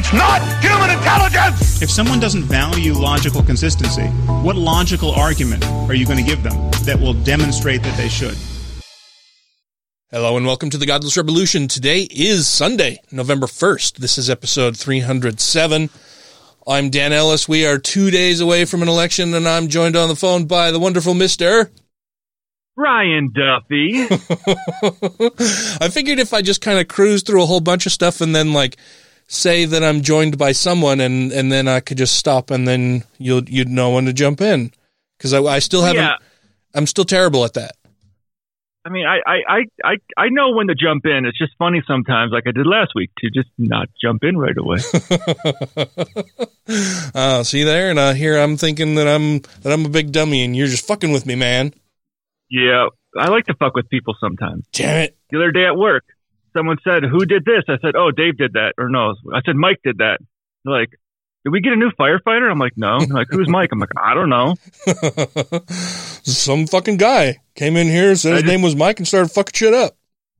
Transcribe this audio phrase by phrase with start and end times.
[0.00, 1.82] It's not human intelligence!
[1.82, 4.06] If someone doesn't value logical consistency,
[4.44, 8.36] what logical argument are you going to give them that will demonstrate that they should?
[10.12, 11.66] Hello and welcome to the Godless Revolution.
[11.66, 13.96] Today is Sunday, November 1st.
[13.96, 15.90] This is episode 307.
[16.64, 17.48] I'm Dan Ellis.
[17.48, 20.70] We are two days away from an election and I'm joined on the phone by
[20.70, 21.70] the wonderful Mr.
[22.76, 24.04] Ryan Duffy.
[25.84, 28.32] I figured if I just kind of cruise through a whole bunch of stuff and
[28.32, 28.76] then like
[29.28, 33.04] say that I'm joined by someone and, and then I could just stop and then
[33.18, 34.72] you'll, you'd know when to jump in.
[35.20, 36.16] Cause I, I still haven't, Yeah.
[36.74, 37.72] I'm still terrible at that.
[38.84, 41.26] I mean, I, I, I, I, I know when to jump in.
[41.26, 44.56] It's just funny sometimes, like I did last week, to just not jump in right
[44.56, 44.78] away.
[47.14, 50.42] uh, see there, and uh, here I'm thinking that I'm that I'm a big dummy,
[50.42, 51.74] and you're just fucking with me, man.
[52.48, 52.86] yeah,
[53.18, 54.64] I like to fuck with people sometimes.
[54.72, 55.18] Damn it!
[55.30, 56.04] The other day at work,
[56.56, 59.56] someone said, "Who did this?" I said, "Oh, Dave did that." Or no, I said,
[59.56, 60.18] "Mike did that."
[60.64, 60.90] They're like,
[61.44, 63.90] "Did we get a new firefighter?" I'm like, "No." They're like, "Who's Mike?" I'm like,
[64.02, 64.54] "I don't know."
[65.68, 69.30] Some fucking guy came in here, said I his just- name was Mike, and started
[69.32, 69.96] fucking shit up.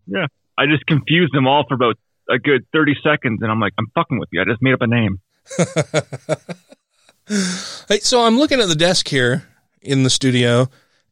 [0.06, 1.96] Yeah, I just confused them all for about
[2.30, 4.40] a good thirty seconds, and I'm like, "I'm fucking with you.
[4.40, 5.20] I just made up a name."
[7.88, 9.46] Hey, so I'm looking at the desk here
[9.82, 10.68] in the studio,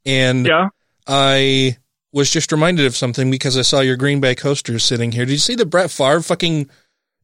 [0.07, 0.69] and Yeah.
[1.07, 1.77] I
[2.17, 5.27] was just reminded of something because I saw your Green Bay coaster sitting here.
[5.27, 6.71] Did you see that Brett Favre fucking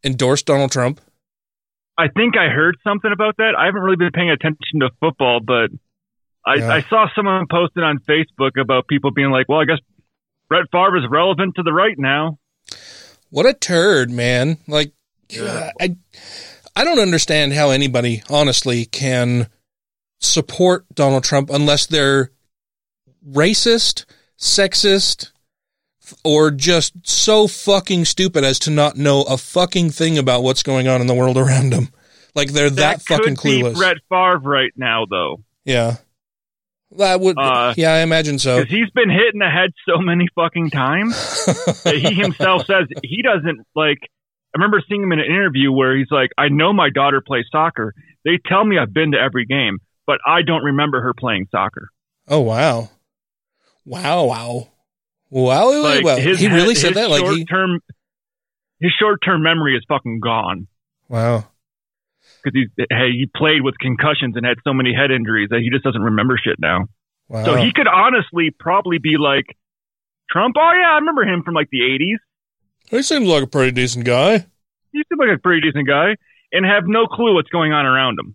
[0.04, 1.00] endorsed Donald Trump?
[1.96, 3.54] I think I heard something about that.
[3.58, 5.70] I haven't really been paying attention to football, but
[6.46, 6.68] I, Yeah.
[6.68, 9.78] I saw someone posted on Facebook about people being like, "Well, I guess
[10.48, 12.38] Brett Favre is relevant to the right now."
[13.30, 14.58] What a turd, man!
[14.68, 14.92] Like,
[15.34, 15.96] I,
[16.76, 19.48] I don't understand how anybody honestly can
[20.20, 22.30] support Donald Trump unless they're
[23.26, 24.04] racist,
[24.42, 25.30] sexist,
[26.24, 30.88] or just so fucking stupid as to not know a fucking thing about what's going
[30.88, 31.88] on in the world around them.
[32.34, 33.74] Like they're that, fucking could be clueless.
[33.74, 35.96] Brett Favre right now, though, yeah,
[36.96, 37.38] that would.
[37.38, 38.58] Uh, yeah, I imagine so.
[38.58, 41.14] because he's been hit in the head so many fucking times
[41.84, 43.98] that he himself says he doesn't like.
[44.54, 47.46] I remember seeing him in an interview where he's like, "I know my daughter plays
[47.50, 47.94] soccer.
[48.24, 51.88] They tell me I've been to every game, but I don't remember her playing soccer."
[52.28, 52.90] Oh wow,
[53.84, 54.68] wow, wow,
[55.30, 55.82] wow!
[55.82, 56.16] like wow.
[56.16, 57.10] his he really said that.
[57.10, 57.80] Like short he, term,
[58.80, 60.66] his short term memory is fucking gone
[61.08, 61.46] wow.
[62.42, 65.70] because he hey he played with concussions and had so many head injuries that he
[65.70, 66.86] just doesn't remember shit now.
[67.28, 67.44] Wow.
[67.44, 69.56] So he could honestly probably be like
[70.30, 70.56] Trump.
[70.58, 72.18] Oh yeah, I remember him from like the eighties.
[72.90, 74.46] he seems like a pretty decent guy.
[74.92, 76.16] He seems like a pretty decent guy
[76.52, 78.34] and have no clue what's going on around him.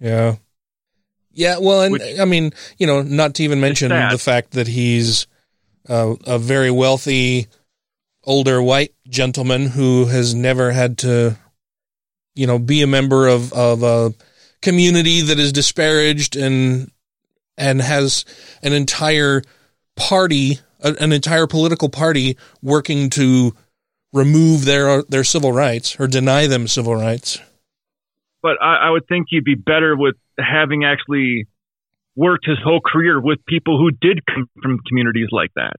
[0.00, 0.36] Yeah.
[1.34, 4.68] Yeah, well, and Which- I mean, you know, not to even mention the fact that
[4.68, 5.26] he's
[5.88, 7.46] uh, a very wealthy,
[8.24, 11.36] older white gentleman who has never had to,
[12.34, 14.14] you know, be a member of of a
[14.60, 16.90] community that is disparaged and
[17.58, 18.24] and has
[18.62, 19.42] an entire
[19.96, 23.54] party, an entire political party working to
[24.12, 27.38] remove their their civil rights or deny them civil rights.
[28.42, 31.46] But I, I would think you'd be better with having actually
[32.14, 35.74] worked his whole career with people who did come from communities like that.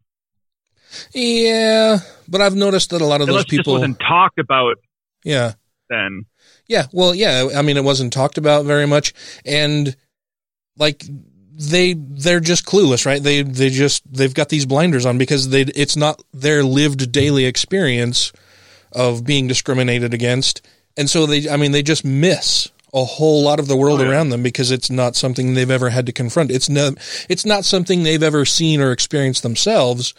[1.14, 3.74] Yeah, but I've noticed that a lot of Unless those people.
[3.74, 4.78] wasn't talked about
[5.24, 5.53] Yeah,
[5.90, 6.25] then.
[6.68, 6.86] yeah.
[6.92, 7.50] Well, yeah.
[7.56, 9.13] I mean, it wasn't talked about very much,
[9.46, 9.96] and
[10.78, 11.03] like
[11.56, 13.22] they they're just clueless, right?
[13.22, 17.46] They they just they've got these blinders on because they it's not their lived daily
[17.46, 18.31] experience
[18.92, 20.62] of being discriminated against,
[20.96, 24.04] and so they I mean they just miss a whole lot of the world Oh,
[24.04, 24.10] yeah.
[24.12, 26.51] around them because it's not something they've ever had to confront.
[26.51, 26.92] It's no
[27.30, 30.13] it's not something they've ever seen or experienced themselves.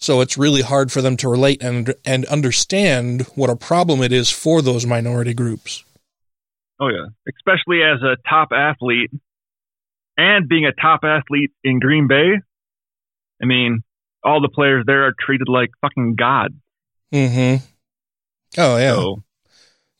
[0.00, 4.12] So it's really hard for them to relate and and understand what a problem it
[4.12, 5.84] is for those minority groups.
[6.80, 7.06] Oh yeah,
[7.36, 9.10] especially as a top athlete
[10.16, 12.40] and being a top athlete in Green Bay.
[13.42, 13.82] I mean,
[14.24, 16.54] all the players there are treated like fucking god.
[17.12, 17.64] Mm-hmm.
[18.58, 19.22] Oh yeah, So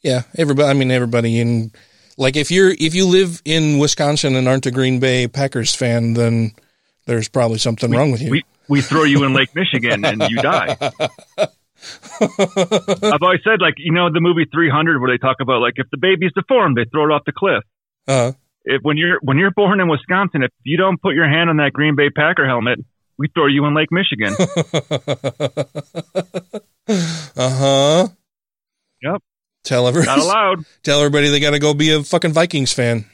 [0.03, 0.23] yeah.
[0.37, 0.69] Everybody.
[0.69, 1.73] I mean, everybody in
[2.19, 6.15] like if you're if you live in Wisconsin and aren't a Green Bay Packers fan,
[6.15, 6.53] then
[7.06, 8.31] there's probably something wrong with you.
[8.31, 10.76] we we throw you in Lake Michigan and you die.
[12.20, 15.88] I've always said, like, you know, the movie 300 where they talk about, like, if
[15.91, 17.62] the baby's deformed, they throw it off the cliff.
[18.06, 18.32] Uh,
[18.64, 21.56] If when you're when you're born in Wisconsin, if you don't put your hand on
[21.59, 22.81] that Green Bay Packer helmet,
[23.17, 24.35] we throw you in Lake Michigan.
[26.88, 26.99] uh
[27.37, 28.09] huh.
[29.03, 29.23] Yep.
[29.69, 30.17] Tell everybody.
[30.17, 30.65] Not allowed.
[30.82, 33.05] Tell everybody they got to go be a fucking Vikings fan.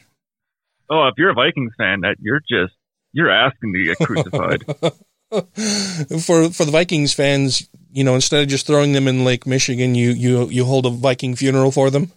[0.88, 2.74] Oh, if you're a Vikings fan, that you're just
[3.12, 4.64] you're asking to get crucified.
[6.22, 9.96] for for the Vikings fans, you know, instead of just throwing them in Lake Michigan,
[9.96, 12.12] you you you hold a Viking funeral for them.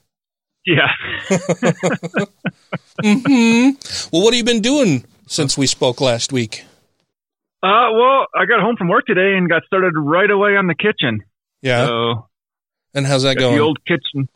[0.67, 0.91] yeah.
[3.03, 3.69] hmm
[4.11, 6.63] Well, what have you been doing since we spoke last week?
[7.63, 10.75] Uh, well, I got home from work today and got started right away on the
[10.75, 11.23] kitchen.
[11.63, 12.27] Yeah, So
[12.93, 13.55] and how's that going?
[13.55, 14.29] the old kitchen.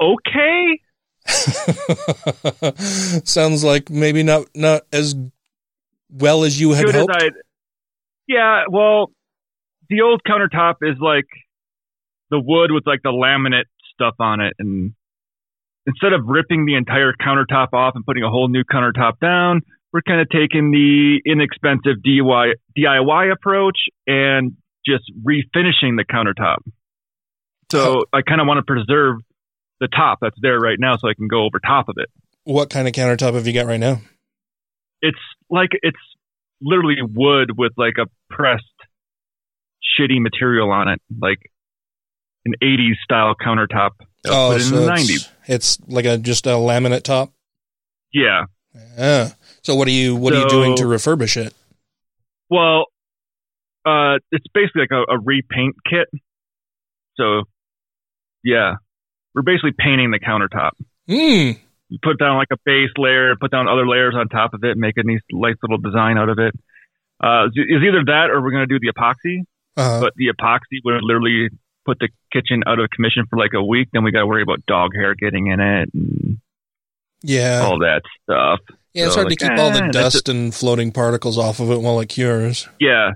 [0.00, 0.80] Okay.
[3.24, 5.14] Sounds like maybe not not as
[6.10, 7.16] well as you had Good hoped.
[8.26, 8.64] Yeah.
[8.68, 9.12] Well,
[9.88, 11.26] the old countertop is like
[12.30, 14.94] the wood with like the laminate stuff on it, and
[15.86, 19.60] instead of ripping the entire countertop off and putting a whole new countertop down,
[19.92, 26.58] we're kind of taking the inexpensive DIY DIY approach and just refinishing the countertop.
[27.72, 29.16] So I kind of want to preserve
[29.80, 32.08] the top that's there right now, so I can go over top of it.
[32.44, 34.00] What kind of countertop have you got right now?
[35.00, 35.18] It's
[35.50, 35.98] like it's
[36.60, 38.64] literally wood with like a pressed
[39.98, 41.38] shitty material on it, like
[42.44, 43.90] an 80s style countertop.
[44.26, 45.28] Oh, in the it's, 90s.
[45.46, 47.32] it's like a just a laminate top.
[48.12, 48.44] Yeah.
[48.98, 49.34] Ah.
[49.62, 51.54] So what are you what are you doing to refurbish it?
[52.48, 52.86] Well,
[53.84, 56.08] uh, it's basically like a, a repaint kit.
[57.16, 57.42] So,
[58.44, 58.74] yeah,
[59.34, 60.72] we're basically painting the countertop.
[61.06, 61.58] Hmm.
[61.88, 64.76] You put down like a base layer, put down other layers on top of it,
[64.76, 66.54] make a nice, nice little design out of it.
[67.22, 69.44] Uh, it's it's either that or we're going to do the epoxy.
[69.76, 71.48] Uh, but the epoxy would literally
[71.84, 73.88] put the kitchen out of commission for like a week.
[73.92, 76.38] Then we got to worry about dog hair getting in it and
[77.22, 77.60] yeah.
[77.60, 78.60] all that stuff.
[78.92, 81.38] yeah, it's so hard like, to keep all eh, the that's dust and floating particles
[81.38, 82.68] off of it while it cures.
[82.80, 83.10] Yeah,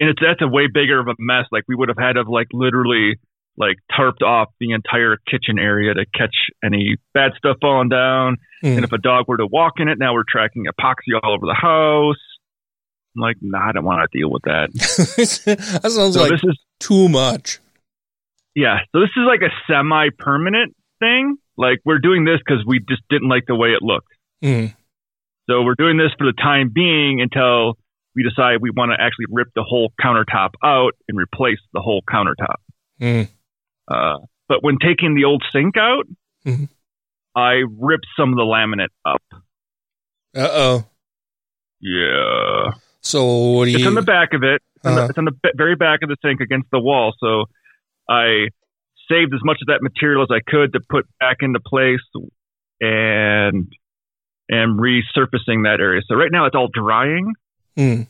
[0.00, 1.46] and it's that's a way bigger of a mess.
[1.52, 3.18] Like we would have had to like literally
[3.58, 6.34] like tarped off the entire kitchen area to catch
[6.64, 8.36] any bad stuff falling down.
[8.62, 8.68] Hmm.
[8.68, 11.46] And if a dog were to walk in it, now we're tracking epoxy all over
[11.46, 12.16] the house.
[13.14, 14.70] I'm like, nah, I don't want to deal with that.
[15.82, 17.58] that sounds So like this is too much.
[18.54, 18.78] yeah.
[18.92, 21.36] So this is like a semi-permanent thing.
[21.58, 24.08] Like we're doing this because we just didn't like the way it looked.
[24.42, 24.66] Hmm.
[25.50, 27.76] So we're doing this for the time being until
[28.16, 32.00] we decide we want to actually rip the whole countertop out and replace the whole
[32.10, 32.56] countertop.
[32.98, 33.22] Hmm.
[33.88, 34.18] Uh,
[34.48, 36.04] but when taking the old sink out,
[36.46, 36.68] Mhm.
[37.34, 39.22] I ripped some of the laminate up.
[40.36, 40.84] Uh oh.
[41.80, 42.72] Yeah.
[43.00, 43.86] So what do It's you?
[43.88, 44.62] on the back of it.
[44.76, 45.06] It's on, Uh-huh.
[45.14, 47.12] the, it's the very back of the sink against the wall.
[47.18, 47.44] So
[48.08, 48.48] I
[49.10, 52.00] saved as much of that material as I could to put back into place
[52.80, 53.72] and
[54.48, 56.02] and resurfacing that area.
[56.06, 57.32] So right now it's all drying.
[57.76, 58.02] Hmm.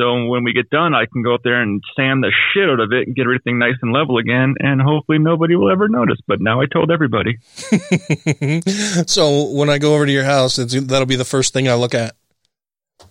[0.00, 2.78] So when we get done, I can go up there and sand the shit out
[2.78, 6.18] of it and get everything nice and level again, and hopefully nobody will ever notice.
[6.24, 7.38] But now I told everybody.
[9.08, 11.74] so when I go over to your house, it's, that'll be the first thing I
[11.74, 12.14] look at.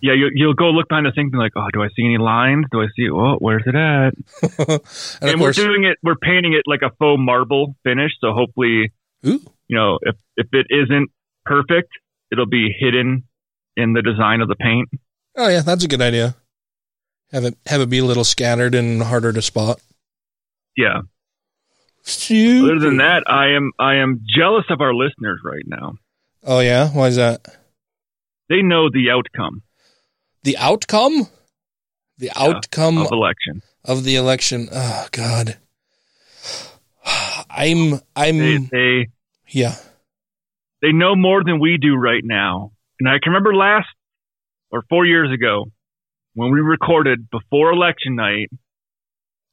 [0.01, 2.05] Yeah, you, you'll go look behind the sink and be like, oh, do I see
[2.05, 2.67] any lines?
[2.71, 3.09] Do I see?
[3.09, 4.13] Oh, where's it at?
[5.21, 5.97] and and we're doing it.
[6.01, 8.11] We're painting it like a faux marble finish.
[8.21, 8.93] So hopefully,
[9.25, 9.41] Ooh.
[9.67, 11.09] you know, if if it isn't
[11.45, 11.89] perfect,
[12.31, 13.23] it'll be hidden
[13.75, 14.87] in the design of the paint.
[15.35, 16.35] oh yeah, that's a good idea.
[17.31, 19.81] Have it have it be a little scattered and harder to spot.
[20.75, 21.01] Yeah.
[22.29, 25.95] Other than that, I am I am jealous of our listeners right now.
[26.45, 27.45] Oh yeah, why is that?
[28.49, 29.61] They know the outcome
[30.43, 31.27] The outcome?
[32.17, 33.61] The outcome of election.
[33.83, 34.69] of the election.
[34.71, 35.57] Oh God.
[37.49, 39.07] I'm I'm They, they
[39.49, 39.75] yeah.
[40.81, 42.71] they know more than we do right now.
[42.99, 43.87] And I can remember last
[44.71, 45.65] or four years ago
[46.37, 48.51] when we recorded before election night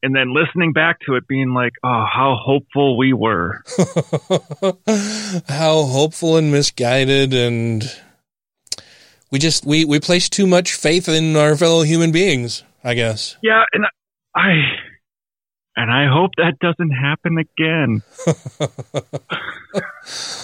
[0.03, 3.63] and then listening back to it being like, oh, how hopeful we were.
[5.49, 7.83] How hopeful and misguided and
[9.33, 13.39] we just we we place too much faith in our fellow human beings, I guess.
[13.43, 13.65] Yeah.
[13.73, 13.87] And
[14.37, 14.51] I,
[15.77, 18.03] and I hope that doesn't happen again.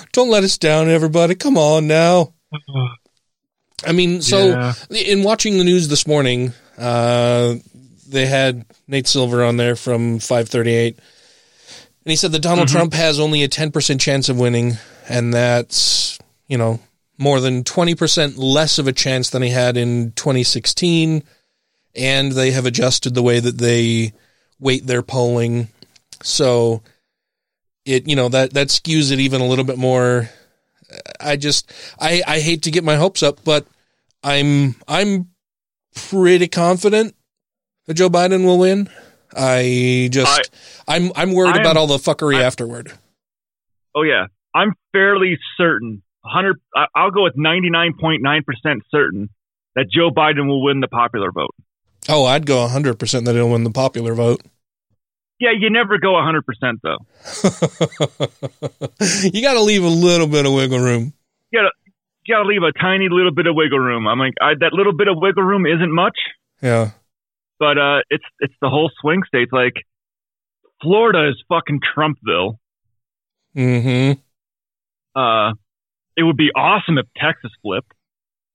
[0.12, 1.34] Don't let us down, everybody.
[1.34, 2.32] Come on now.
[2.52, 2.88] Uh,
[3.86, 4.74] I mean, so Yeah.
[4.90, 7.54] in watching the news this morning, uh,
[8.08, 10.96] they had Nate Silver on there from 538,
[12.04, 16.18] and he said that Donald Trump has only a 10% chance of winning, and that's,
[16.48, 16.80] you know,
[17.18, 21.22] more than 20% less of a chance than he had in 2016,
[21.94, 24.12] and they have adjusted the way that they
[24.58, 25.68] weight their polling.
[26.22, 26.82] So
[27.84, 30.28] it, you know, that, that skews it even a little bit more
[31.20, 33.66] I just I I hate to get my hopes up, but
[34.22, 35.30] I'm I'm
[35.94, 37.14] pretty confident
[37.86, 38.88] that Joe Biden will win.
[39.36, 40.50] I just
[40.88, 42.92] I, am I'm, I'm worried I about all the fuckery I- afterward.
[43.94, 46.02] Oh yeah, I'm fairly certain.
[46.24, 46.56] Hundred.
[46.74, 49.30] I- I'll go with ninety nine point nine percent certain
[49.76, 51.54] that Joe Biden will win the popular vote.
[52.08, 54.42] Oh, I'd go 100% that he'll win the popular vote.
[55.40, 56.98] Yeah, you never go hundred percent though.
[59.32, 61.12] you got to leave a little bit of wiggle room.
[61.50, 61.68] You
[62.24, 64.06] you gotta leave a tiny little bit of wiggle room.
[64.06, 66.16] I'm like, I, that little bit of wiggle room isn't much,
[66.62, 66.90] Yeah.
[67.58, 69.50] but uh, it's it's the whole swing states.
[69.52, 69.74] Like
[70.82, 72.58] Florida is fucking Trumpville.
[73.56, 74.18] Mhm.
[75.16, 75.52] Uh,
[76.16, 77.92] it would be awesome if Texas flipped.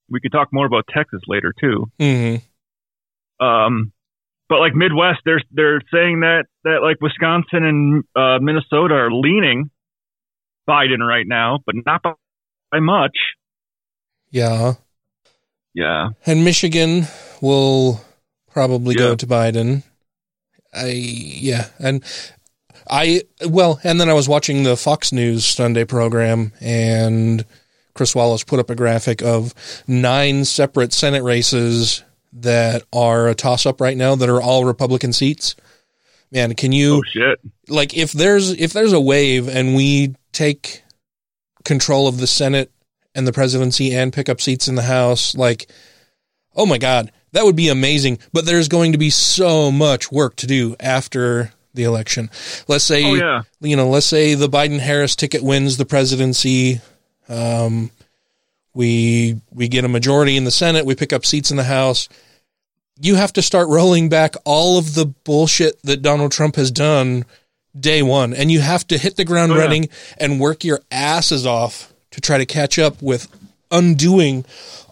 [0.09, 1.87] We could talk more about Texas later too.
[1.99, 2.41] Mhm.
[3.39, 3.91] Um,
[4.49, 9.69] but like Midwest, they're they're saying that that like Wisconsin and uh, Minnesota are leaning
[10.67, 12.13] Biden right now, but not by,
[12.71, 13.17] by much.
[14.29, 14.73] Yeah.
[15.75, 17.03] Yeah, And Michigan
[17.41, 17.99] will
[18.49, 19.83] probably go to Biden.
[20.73, 22.01] I yeah, and
[22.89, 27.43] I well, and then I was watching the Fox News Sunday program, and
[27.93, 29.53] Chris Wallace put up a graphic of
[29.85, 32.04] nine separate Senate races
[32.35, 35.55] that are a toss up right now that are all Republican seats.
[36.31, 37.39] Man, can you oh shit.
[37.69, 40.83] like if there's if there's a wave and we take
[41.63, 42.71] control of the Senate
[43.13, 45.69] and the presidency and pick up seats in the House, like
[46.55, 48.19] oh my god, that would be amazing.
[48.33, 52.29] But there's going to be so much work to do after the election.
[52.67, 53.43] Let's say Oh yeah.
[53.61, 56.81] you know, let's say the Biden Harris ticket wins the presidency.
[57.29, 57.91] Um,
[58.75, 60.85] we we get a majority in the Senate.
[60.85, 62.07] We pick up seats in the House.
[63.01, 67.25] You have to start rolling back all of the bullshit that Donald Trump has done
[67.77, 69.61] day one, and you have to hit the ground Oh, yeah.
[69.61, 69.89] running
[70.19, 73.27] and work your asses off to try to catch up with
[73.71, 74.45] undoing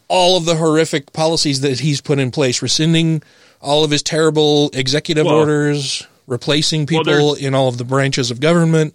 [0.09, 3.21] all of the horrific policies that he's put in place, rescinding
[3.61, 8.31] all of his terrible executive Well- orders, replacing Well, people in all of the branches
[8.31, 8.93] of government.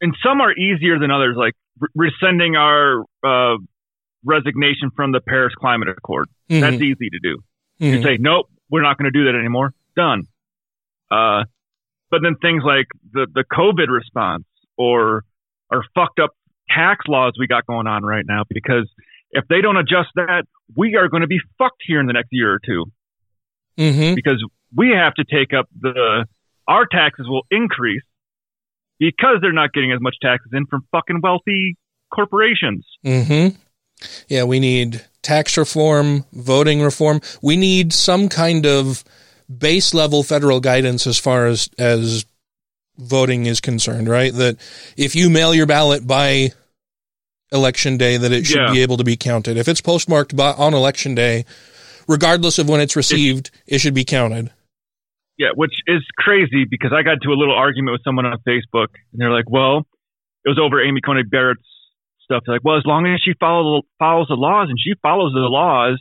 [0.00, 3.56] And some are easier than others, like re- rescinding our uh,
[4.24, 6.28] resignation from the Paris Climate Accord.
[6.48, 6.82] That's Mhm.
[6.82, 7.38] easy to do.
[7.80, 7.96] Mhm.
[7.96, 9.72] You say, nope, we're not going to do that anymore.
[9.96, 10.24] Done.
[11.10, 11.44] Uh,
[12.10, 14.44] but then things like the, the COVID response
[14.76, 15.24] or
[15.70, 16.30] our fucked up
[16.70, 18.88] tax laws we got going on right now, because
[19.30, 20.44] if they don't adjust that,
[20.76, 22.86] we are going to be fucked here in the next year or two
[23.78, 24.14] Mhm.
[24.14, 24.42] because
[24.74, 26.26] we have to take up the,
[26.66, 28.02] our taxes will increase
[28.98, 31.76] because they're not getting as much taxes in from fucking wealthy
[32.12, 32.86] corporations.
[33.04, 33.56] Mm-hmm.
[34.28, 37.20] Yeah, we need tax reform, voting reform.
[37.42, 39.04] We need some kind of
[39.58, 42.24] base level federal guidance as far as as
[42.98, 44.32] voting is concerned, right?
[44.32, 44.56] That
[44.96, 46.50] if you mail your ballot by
[47.52, 48.72] election day, that it should Yeah.
[48.72, 49.56] be able to be counted.
[49.56, 51.44] If it's postmarked by, on election day,
[52.08, 54.50] regardless of when it's received, it should be counted.
[55.38, 58.88] Yeah, which is crazy because I got into a little argument with someone on Facebook,
[59.12, 59.86] and they're like, "Well,
[60.44, 61.62] it was over Amy Coney Barrett's
[62.24, 65.32] stuff." They're like, "Well, as long as she follows follows the laws, and she follows
[65.32, 66.00] the laws,"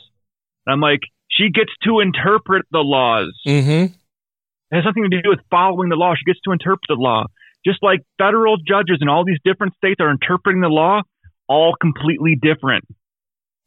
[0.68, 3.34] I'm like, "She gets to interpret the laws.
[3.46, 3.94] Mm-hmm.
[3.94, 6.16] It has nothing to do with following the law.
[6.16, 7.26] She gets to interpret the law,
[7.66, 11.02] just like federal judges in all these different states are interpreting the law,
[11.48, 12.86] all completely different."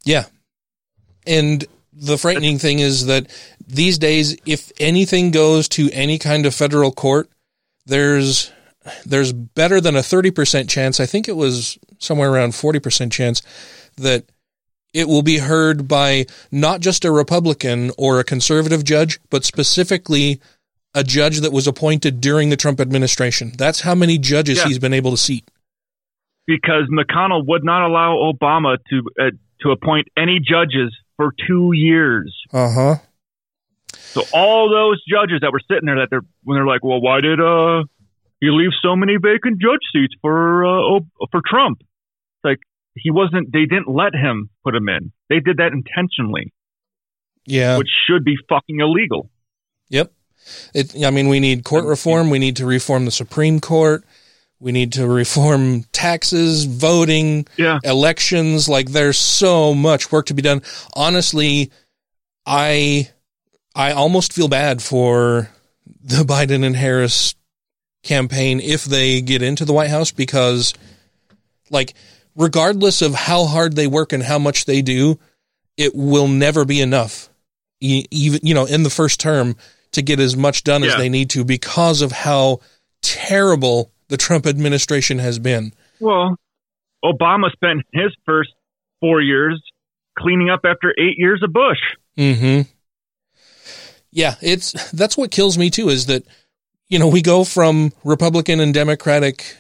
[0.05, 0.25] Yeah.
[1.27, 3.27] And the frightening thing is that
[3.67, 7.29] these days, if anything goes to any kind of federal court,
[7.87, 8.53] there's
[9.05, 13.43] there's better than a 30% chance, I think it was somewhere around 40% chance
[13.97, 14.25] that
[14.95, 20.41] it will be heard by not just a Republican or a conservative judge, but specifically
[20.95, 23.53] a judge that was appointed during the Trump administration.
[23.59, 24.65] That's how many judges Yeah.
[24.69, 25.45] he's been able to seat.
[26.47, 29.31] because McConnell would not allow Obama to uh,
[29.63, 32.35] to appoint any judges for two years.
[32.53, 32.95] Uh huh.
[33.93, 37.21] So all those judges that were sitting there, that they're when they're like, well, why
[37.21, 37.83] did uh
[38.41, 41.01] he leave so many vacant judge seats for uh,
[41.31, 41.79] for Trump?
[41.81, 42.59] It's like
[42.95, 43.53] he wasn't.
[43.53, 45.13] They didn't let him put him in.
[45.29, 46.53] They did that intentionally,
[47.47, 47.79] Yeah.
[47.79, 49.31] which should be fucking illegal.
[49.91, 50.13] Yep.
[50.75, 52.31] It, I mean, we need court reform.
[52.31, 54.05] We need to reform the Supreme Court.
[54.61, 57.79] We need to reform taxes, voting, Yeah.
[57.85, 58.69] elections.
[58.69, 60.63] Like, there's so much work to be done.
[60.95, 61.71] Honestly,
[62.47, 63.11] I,
[63.75, 65.51] I almost feel bad for
[66.03, 67.35] the Biden and Harris
[68.07, 70.75] campaign if they get into the White House because,
[71.71, 71.95] like,
[72.35, 75.19] regardless of how hard they work and how much they do,
[75.77, 77.29] it will never be enough.
[77.81, 79.57] Even you know, in the first term,
[79.93, 82.61] to get as much done as they need to because of how
[83.03, 85.73] terrible the Trump administration has been.
[86.01, 86.37] Well,
[87.05, 88.51] Obama spent his first
[89.01, 89.63] four years
[90.19, 91.79] cleaning up after eight years of Bush.
[92.19, 92.63] Mm-hmm.
[94.11, 95.89] Yeah, it's that's what kills me too.
[95.89, 96.25] Is that
[96.89, 99.57] you know we go from Republican and Democratic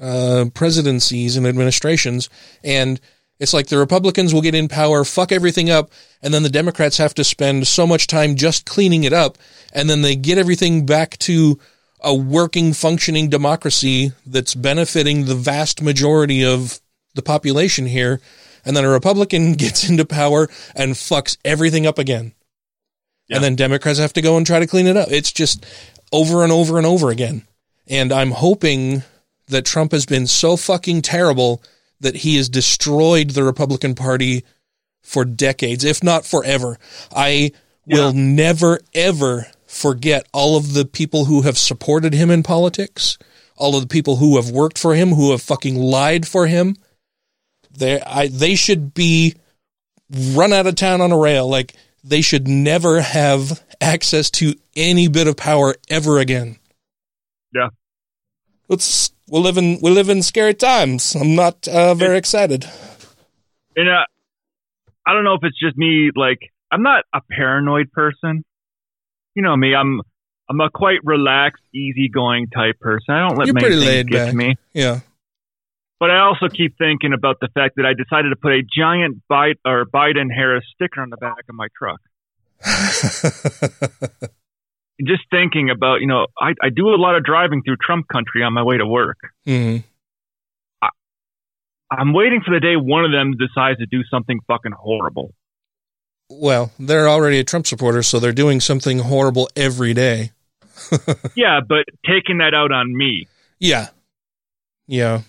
[0.00, 2.28] uh, presidencies and administrations,
[2.62, 3.00] and
[3.38, 5.90] it's like the Republicans will get in power, fuck everything up,
[6.22, 9.38] and then the Democrats have to spend so much time just cleaning it up,
[9.72, 11.58] and then they get everything back to
[12.00, 16.80] a working, functioning democracy that's benefiting the vast majority of
[17.14, 18.20] the population here.
[18.64, 22.32] And then a Republican gets into power and fucks everything up again.
[23.28, 25.10] And then Democrats have to go and try to clean it up.
[25.10, 25.66] It's just
[26.12, 27.46] over and over and over again.
[27.86, 29.02] And I'm hoping
[29.48, 31.62] that Trump has been so fucking terrible
[32.00, 34.44] that he has destroyed the Republican Party
[35.02, 36.78] for decades, if not forever.
[37.14, 37.52] I
[37.86, 43.18] will never, ever forget all of the people who have supported him in politics,
[43.56, 46.76] all of the people who have worked for him, who have fucking lied for him.
[47.70, 49.34] They, I, they should be
[50.10, 51.48] run out of town on a rail.
[51.48, 56.56] Like they should never have access to any bit of power ever again.
[57.54, 57.68] Yeah.
[58.68, 61.14] Let's we live in we live in scary times.
[61.14, 62.66] I'm not uh, very excited.
[63.76, 64.04] And uh,
[65.06, 66.10] I don't know if it's just me.
[66.14, 66.38] Like,
[66.70, 68.44] I'm not a paranoid person.
[69.34, 69.74] You know me.
[69.74, 70.00] I'm
[70.48, 73.14] I'm a quite relaxed, easygoing type person.
[73.14, 74.30] I don't let You're many pretty things get back.
[74.30, 74.56] to me.
[74.72, 75.00] Yeah.
[75.98, 79.22] But I also keep thinking about the fact that I decided to put a giant
[79.30, 82.00] Biden or Biden Harris sticker on the back of my truck.
[85.06, 88.42] Just thinking about, you know, I, I do a lot of driving through Trump country
[88.42, 89.18] on my way to work.
[89.44, 89.78] hmm
[91.90, 95.32] I'm waiting for the day one of them decides to do something fucking horrible.
[96.28, 100.32] Well, they're already a Trump supporter, so they're doing something horrible every day.
[101.36, 103.28] yeah, but taking that out on me.
[103.60, 103.88] Yeah.
[104.88, 105.22] Yeah.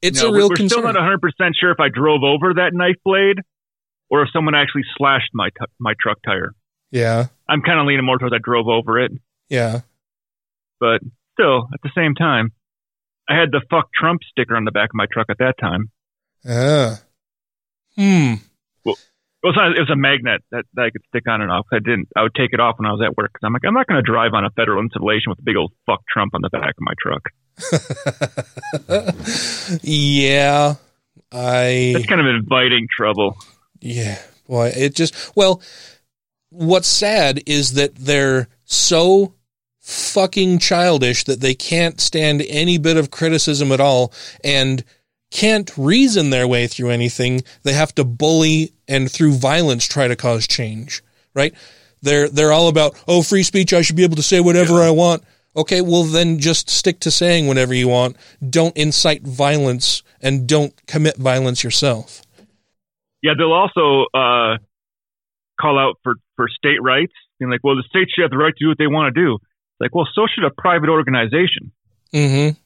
[0.00, 0.82] It's know, a real we're concern.
[0.82, 1.18] still not 100%
[1.58, 3.38] sure if I drove over that knife blade
[4.10, 6.52] or if someone actually slashed my t- my truck tire.
[6.90, 7.26] yeah.
[7.48, 9.12] I'm kind of leaning more towards I drove over it,
[9.48, 9.80] Yeah.
[10.80, 11.00] but
[11.34, 12.52] still, at the same time,
[13.28, 15.90] I had the fuck Trump sticker on the back of my truck at that time.
[16.48, 17.00] Ah.
[17.96, 18.34] Hmm.
[18.84, 18.96] Well,
[19.42, 21.66] it was, not, it was a magnet that, that I could stick on and off.
[21.72, 22.08] I didn't.
[22.16, 23.86] I would take it off when I was at work because I'm like, I'm not
[23.86, 26.50] going to drive on a federal installation with a big old fuck Trump on the
[26.50, 27.22] back of my truck.
[29.82, 30.74] yeah.
[31.32, 33.36] I That's kind of inviting trouble.
[33.86, 34.18] Yeah,
[34.48, 35.62] boy, it just well,
[36.50, 39.34] what's sad is that they're so
[39.80, 44.82] fucking childish that they can't stand any bit of criticism at all and
[45.30, 47.42] can't reason their way through anything.
[47.62, 51.02] They have to bully and through violence try to cause change,
[51.34, 51.54] right?
[52.02, 54.90] They're they're all about, "Oh, free speech, I should be able to say whatever I
[54.90, 55.22] want."
[55.56, 58.16] Okay, well then just stick to saying whatever you want.
[58.50, 62.22] Don't incite violence and don't commit violence yourself.
[63.26, 64.58] Yeah, they'll also uh,
[65.60, 67.12] call out for, for state rights.
[67.40, 69.20] And like, well, the states should have the right to do what they want to
[69.20, 69.34] do.
[69.34, 71.72] It's like, well, so should a private organization.
[72.14, 72.56] Mhm.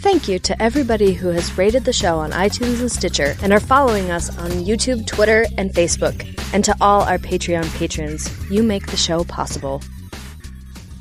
[0.00, 3.60] Thank you to everybody who has rated the show on iTunes and Stitcher and are
[3.60, 6.26] following us on YouTube, Twitter, and Facebook.
[6.52, 9.80] And to all our Patreon patrons, you make the show possible.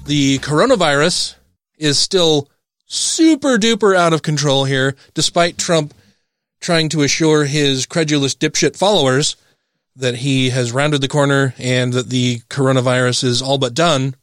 [0.05, 1.35] The coronavirus
[1.79, 2.47] is still
[2.85, 5.95] super duper out of control here, despite Trump
[6.61, 9.35] trying to assure his credulous dipshit followers
[9.95, 14.15] that he has rounded the corner and that the coronavirus is all but done.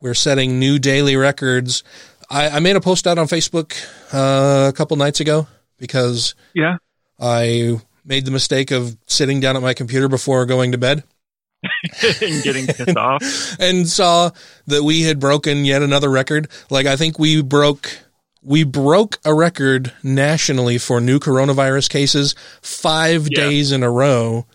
[0.00, 1.82] We're setting new daily records.
[2.30, 3.74] I, I made a post out on Facebook
[4.14, 5.46] uh, a couple nights ago
[5.78, 6.76] because Yeah.
[7.18, 11.04] I made the mistake of sitting down at my computer before going to bed
[12.22, 13.22] and getting pissed off.
[13.60, 14.30] and saw
[14.68, 16.48] that we had broken yet another record.
[16.70, 17.98] Like I think we broke
[18.42, 23.40] we broke a record nationally for new coronavirus cases 5 Yeah.
[23.40, 24.46] days in a row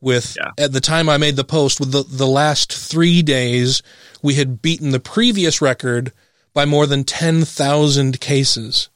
[0.00, 0.50] with Yeah.
[0.58, 3.82] at the time I made the post with the the last 3 days
[4.22, 6.12] we had beaten the previous record
[6.52, 8.88] by more than 10,000 cases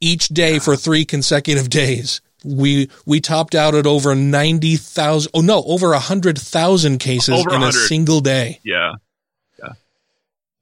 [0.00, 2.20] each day for 3 consecutive days.
[2.44, 7.72] We we topped out at over 90,000 oh no, over 100,000 cases Over in a
[7.72, 8.60] single day.
[8.64, 8.92] Yeah.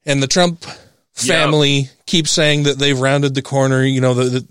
[0.06, 0.64] And the Trump
[1.26, 3.82] family keeps saying that they've rounded the corner.
[3.84, 4.46] You know, the,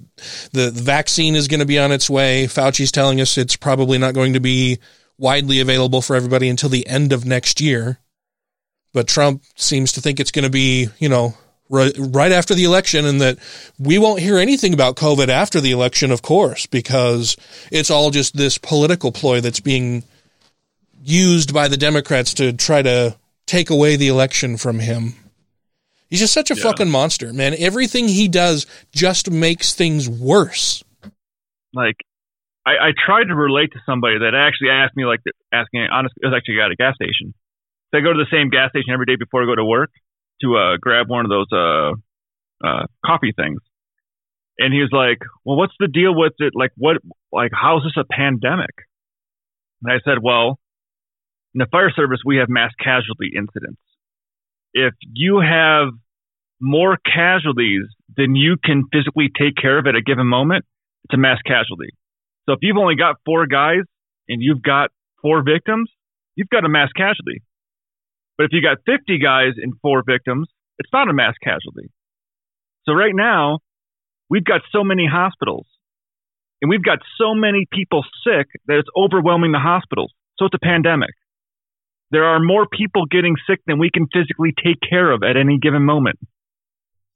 [0.52, 2.46] the, the vaccine is going to be on its way.
[2.46, 4.80] Fauci's telling us it's probably not going to be
[5.18, 8.00] widely available for everybody until the end of next year.
[8.94, 11.36] But Trump seems to think it's going to be, you know,
[11.70, 13.38] right, right after the election and that
[13.78, 17.38] we won't hear anything about COVID after the election, of course, because
[17.72, 20.04] it's all just this political ploy that's being
[21.04, 25.14] used by the Democrats to try to take away the election from him.
[26.10, 26.64] He's just such a Yeah.
[26.64, 27.54] fucking monster, man.
[27.58, 30.84] Everything he does just makes things worse.
[31.74, 31.98] Like,
[32.66, 35.20] I, I tried to relate to somebody that actually asked me, like,
[35.52, 37.34] asking, honestly, it was actually at a gas station.
[37.92, 39.92] So I go to the same gas station every day before I go to work
[40.42, 41.92] to uh, grab one of those uh,
[42.66, 43.60] uh, coffee things.
[44.60, 46.54] And he was like, well, what's the deal with it?
[46.56, 46.98] Like, what,
[47.32, 48.74] like, how is this a pandemic?
[49.84, 50.60] And I said, well,
[51.54, 53.80] in the fire service, we have mass casualty incidents.
[54.78, 55.90] If you have
[56.62, 57.86] more casualties
[58.16, 60.66] than you can physically take care of at a given moment,
[61.06, 61.90] it's a mass casualty.
[62.46, 63.82] So if you've only got four guys
[64.30, 65.90] and you've got four victims,
[66.36, 67.42] you've got a mass casualty.
[68.38, 71.90] But if you got 50 guys and four victims, it's not a mass casualty.
[72.86, 73.60] So right now,
[74.30, 75.66] we've got so many hospitals
[76.62, 80.14] and we've got so many people sick that it's overwhelming the hospitals.
[80.38, 81.17] So it's a pandemic.
[82.12, 85.58] There are more people getting sick than we can physically take care of at any
[85.60, 86.20] given moment.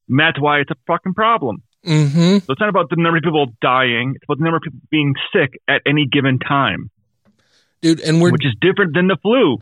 [0.09, 1.63] And that's why it's a fucking problem.
[1.85, 2.37] Mm-hmm.
[2.45, 4.79] So it's not about the number of people dying, it's about the number of people
[4.91, 6.91] being sick at any given time,
[7.81, 9.57] Dude, and we're which is different than the flu.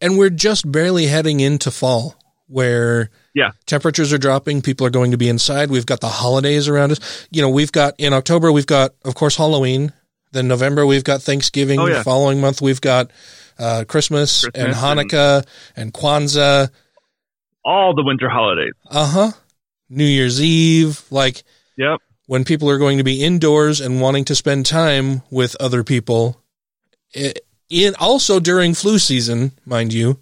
[0.00, 2.16] and we're just barely heading into fall
[2.46, 3.52] where Yeah.
[3.64, 5.70] temperatures are dropping, people are going to be inside.
[5.70, 7.26] We've got the holidays around us.
[7.30, 9.92] You know, we've got in October we've got of course Halloween,
[10.32, 11.98] then November we've got Thanksgiving, Oh, yeah.
[11.98, 13.10] the following month we've got
[13.58, 16.70] uh, Christmas, and Hanukkah and, Kwanzaa.
[17.64, 18.72] All the winter holidays.
[18.90, 19.32] Uh-huh.
[19.88, 21.42] New Year's Eve, like
[21.76, 21.98] Yep.
[22.26, 26.40] when people are going to be indoors and wanting to spend time with other people.
[27.14, 27.34] I-
[27.70, 30.18] In also during flu season, mind you.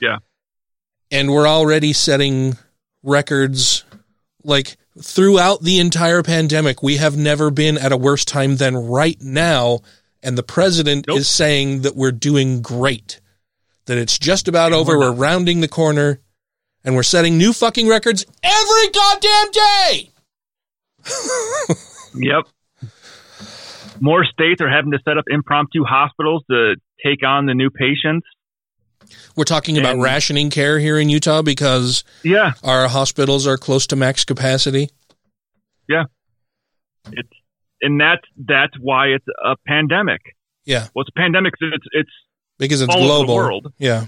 [0.00, 0.18] Yeah.
[1.10, 2.56] And we're already setting
[3.02, 3.84] records
[4.42, 6.82] like throughout the entire pandemic.
[6.82, 9.80] We have never been at a worse time than right now.
[10.22, 11.18] And the president Nope.
[11.18, 13.20] is saying that we're doing great,
[13.86, 14.98] that it's just about over.
[14.98, 16.20] we're We're rounding the corner
[16.84, 20.10] and we're setting new fucking records every goddamn day.
[22.14, 22.44] Yep.
[24.00, 28.26] More states are having to set up impromptu hospitals to take on the new patients.
[29.36, 32.54] We're talking about rationing care here in Utah because Yeah.
[32.64, 34.88] our hospitals are close to max capacity.
[35.88, 36.04] Yeah.
[37.12, 37.28] It's
[37.82, 40.20] and that's that's why it's a pandemic.
[40.64, 41.54] Yeah, Well, it's a pandemic.
[41.60, 42.10] It's it's.
[42.58, 43.34] because it's All over the global.
[43.36, 43.72] world.
[43.78, 44.06] Yeah.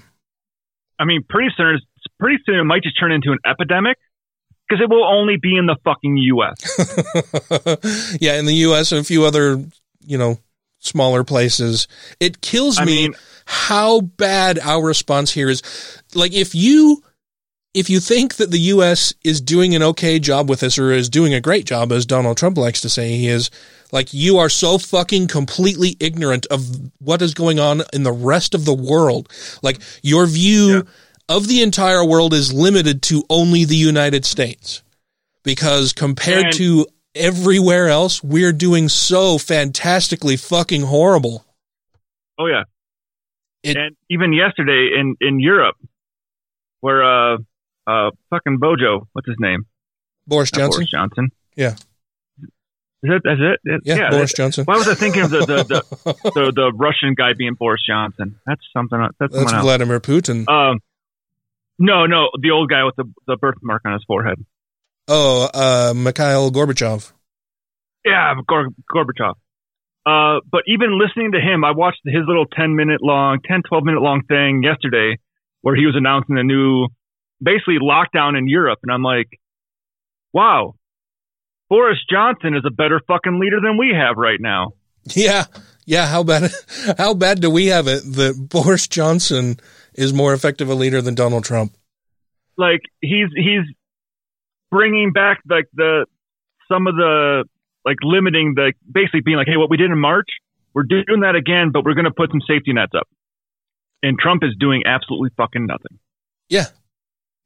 [0.99, 1.87] I mean, pretty soon, it's-
[2.19, 3.97] pretty soon it might just turn into an epidemic
[4.69, 8.17] because it will only be in the fucking U.S.
[8.21, 9.65] yeah, in the US and a few other,
[10.05, 10.39] you know,
[10.81, 11.89] smaller places.
[12.21, 13.15] It kills I me mean-
[13.47, 15.63] how bad our response here is.
[16.15, 17.03] Like if you
[17.75, 21.09] if you think that the US is doing an okay job with this or is
[21.09, 23.51] doing a great job as Donald Trump likes to say he is,
[23.93, 26.65] like you are so fucking completely ignorant of
[26.99, 29.29] what is going on in the rest of the world.
[29.63, 30.87] Like your view
[31.29, 34.83] of the entire world is limited to only the United States.
[35.43, 41.45] Because compared And- to everywhere else, we're doing so fantastically fucking horrible.
[42.39, 42.65] Oh yeah.
[43.63, 45.77] It- and even yesterday in in Europe,
[46.81, 47.39] where uh
[47.91, 49.67] uh fucking Bojo, what's his name?
[50.27, 50.79] Boris Johnson?
[50.79, 51.33] Boris Johnson.
[51.57, 51.75] Yeah.
[53.03, 53.23] Is it?
[53.25, 53.61] Is it?
[53.65, 54.65] it Yeah, Boris Johnson.
[54.67, 58.39] Why was I thinking of the the, the, the the Russian guy being Boris Johnson?
[58.47, 58.99] That's something.
[59.19, 59.53] That's, That's.
[59.53, 60.47] Vladimir Putin.
[60.49, 60.81] Um,
[61.79, 64.45] no, no, the old guy with the the birthmark on his forehead.
[65.09, 67.11] oh, uh, Mikhail Gorbachev.
[68.05, 69.35] Yeah, Gor- Gorbachev.
[70.07, 73.85] Uh, but even listening to him, I watched his little 10 minute long, 10, 12
[73.85, 75.19] minute long thing yesterday
[75.61, 76.89] where he was announcing the new
[77.43, 79.39] basically lockdown in Europe, and I'm like,
[80.33, 80.75] wow,
[81.69, 84.73] Boris Johnson is a better fucking leader than we have right now.
[85.05, 85.45] Yeah,
[85.87, 86.07] yeah.
[86.07, 86.51] How bad?
[86.99, 89.59] How bad do we have it that Boris Johnson
[89.95, 91.75] is more effective a leader than Donald Trump?
[92.57, 93.65] Like he's he's
[94.71, 96.07] bringing back like the
[96.71, 97.45] some of the
[97.85, 100.29] like limiting the basically being like, hey, what we did in March,
[100.75, 103.09] we're doing that again, but we're going to put some safety nets up.
[104.03, 105.99] And Trump is doing absolutely fucking nothing.
[106.49, 106.67] Yeah.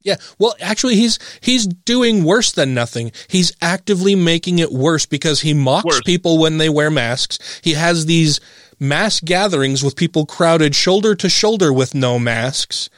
[0.05, 0.17] Yeah.
[0.37, 3.11] Well, actually he's he's doing worse than nothing.
[3.27, 6.01] He's actively making it worse because he mocks Worse.
[6.05, 7.59] people when they wear masks.
[7.63, 8.39] He has these
[8.79, 12.89] mass gatherings with people crowded shoulder to shoulder with no masks.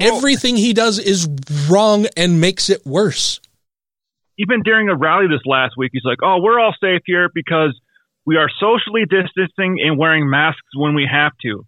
[0.00, 1.28] Everything he does is
[1.68, 3.40] wrong and makes it worse.
[4.38, 7.78] Even during a rally this last week, he's like, oh, we're all safe here because
[8.26, 11.64] we are socially distancing and wearing masks when we have to.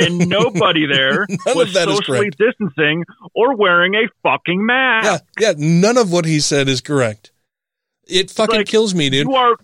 [0.00, 5.24] And nobody there was of that is socially distancing or wearing a fucking mask.
[5.38, 7.32] Yeah, yeah, none of what he said is correct.
[8.06, 9.26] It fucking Like, kills me, dude.
[9.28, 9.56] You are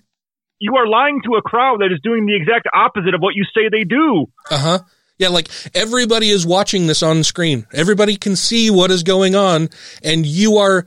[0.61, 3.45] you are lying to a crowd that is doing the exact opposite of what you
[3.55, 4.27] say they do.
[4.51, 4.79] Uh huh.
[5.19, 7.67] Yeah, like everybody is watching this on screen.
[7.73, 9.69] Everybody can see what is going on,
[10.03, 10.87] and you are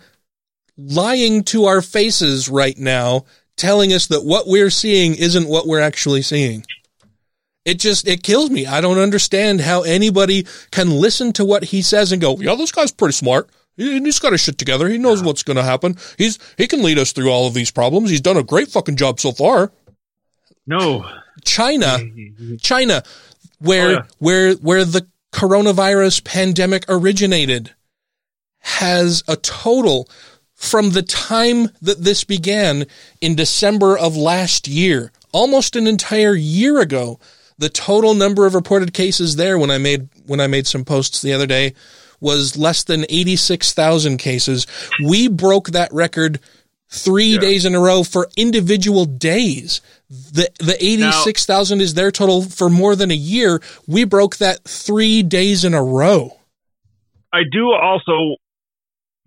[0.78, 3.26] lying to our faces right now,
[3.58, 6.66] telling us that what we're seeing isn't what we're actually seeing.
[7.66, 8.66] It just it kills me.
[8.66, 12.72] I don't understand how anybody can listen to what he says and go, "Yeah, this
[12.72, 13.50] guy's pretty smart.
[13.78, 14.90] He- He's got his shit together.
[14.90, 15.96] He knows what's going to happen.
[16.18, 18.10] He's he can lead us through all of these problems.
[18.10, 19.72] He's done a great fucking job so far."
[20.68, 21.06] No.
[21.44, 22.00] China,
[22.62, 23.04] China,
[23.60, 24.02] where Oh, yeah.
[24.20, 27.74] where where the coronavirus pandemic originated,
[28.60, 30.10] has a total
[30.56, 32.86] from the time that this began
[33.22, 37.20] in December of last year, almost an entire year ago.
[37.62, 41.22] The total number of reported cases there when I made when I made some posts
[41.22, 41.76] the other day
[42.20, 44.66] was less than 86,000 cases.
[45.06, 46.40] We broke that record
[46.90, 49.80] 3 days in a row for individual days.
[50.10, 53.62] The the 86,000 is their total for more than a year.
[53.88, 56.40] We broke that 3 days in a row.
[57.32, 58.38] I do also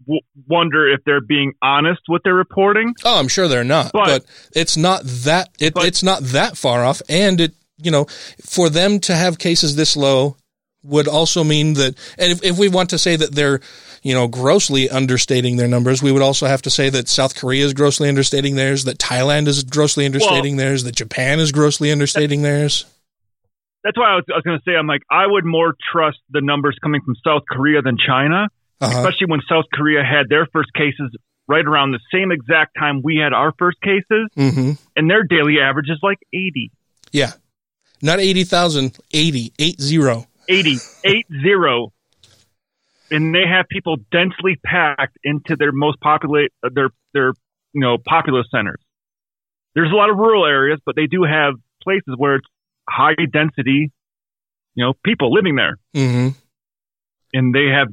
[0.06, 2.94] w- wonder if they're being honest with their reporting.
[3.04, 4.24] Oh, I'm sure they're not, but, But-
[4.56, 8.06] it's not that it, it's not that far off, and it you know
[8.44, 10.36] for them to have cases this low
[10.82, 13.60] would also mean that, and if, if we want to say that they're
[14.02, 17.64] you know grossly understating their numbers, we would also have to say that South Korea
[17.64, 22.42] is grossly understating theirs, that Thailand is grossly understating theirs, that Japan is grossly understating
[22.42, 22.84] theirs.
[23.82, 26.40] That's why I was, was going to say, I'm like, I would more trust the
[26.40, 28.48] numbers coming from South Korea than China,
[28.80, 28.98] Uh-huh.
[28.98, 31.14] especially when South Korea had their first cases
[31.48, 34.70] right around the same exact time we had our first cases, Mm-hmm.
[34.96, 36.70] and their daily average is like 80.
[37.12, 37.32] Yeah,
[38.04, 40.26] not eighty thousand, eighty, eight zero.
[40.46, 41.24] 80, 80.
[43.10, 47.32] And they have people densely packed into their most populate, uh, their, their,
[47.72, 48.80] you know, populous centers.
[49.74, 52.46] There's a lot of rural areas, but they do have places where it's
[52.88, 53.90] high density,
[54.74, 55.78] you know, people living there.
[55.94, 56.36] Mm-hmm.
[57.32, 57.88] And they have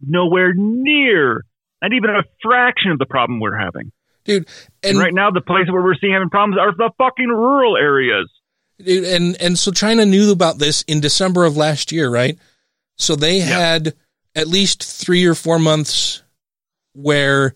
[0.00, 1.44] nowhere near,
[1.80, 3.92] not even a fraction of the problem we're having.
[4.24, 4.48] Dude,
[4.82, 8.30] And, right now, the places where we're seeing having problems are the fucking rural areas.
[8.78, 12.38] And and so China knew about this in December of last year, right?
[12.96, 13.94] So they had
[14.34, 16.22] at least three or four months
[16.92, 17.54] where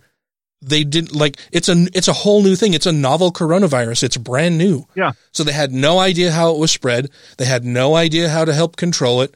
[0.60, 2.74] they didn't like it's a it's a whole new thing.
[2.74, 4.04] It's a novel coronavirus.
[4.04, 4.86] It's brand new.
[4.94, 5.12] Yeah.
[5.32, 7.10] So they had no idea how it was spread.
[7.36, 9.34] They had no idea how to help control it.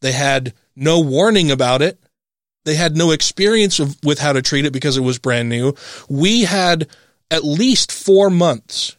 [0.00, 1.98] They had no warning about it.
[2.64, 5.74] They had no experience of, with how to treat it because it was brand new.
[6.08, 6.86] We had
[7.30, 8.97] at least four months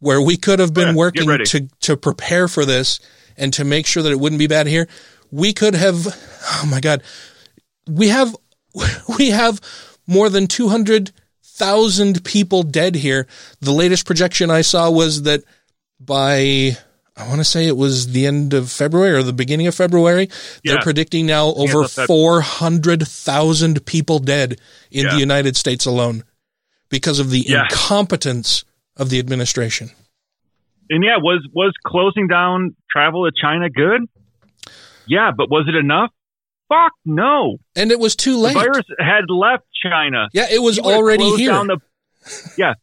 [0.00, 3.00] where we could have been Yeah, working to, to prepare for this
[3.36, 4.88] and to make sure that it wouldn't be bad here.
[5.30, 7.02] We could have, oh my God,
[7.88, 8.34] we have,
[9.18, 9.60] we have
[10.06, 13.26] more than 200,000 people dead here.
[13.60, 15.42] The latest projection I saw was that
[16.00, 16.76] by,
[17.16, 20.28] I want to say it was the end of February or the beginning of February.
[20.64, 25.12] They're predicting now over of 400,000 people dead in Yeah.
[25.14, 26.22] the United States alone
[26.88, 27.64] because of the Yeah.
[27.64, 28.64] incompetence
[28.98, 29.90] of the administration.
[30.90, 34.02] And yeah, was was closing down travel to China good?
[35.06, 36.10] Yeah, but was it enough?
[36.68, 37.58] Fuck no.
[37.76, 38.54] And it was too late.
[38.54, 40.28] The virus had left China.
[40.34, 41.50] Yeah, it was He already here.
[41.50, 41.78] down the-
[42.58, 42.74] yeah.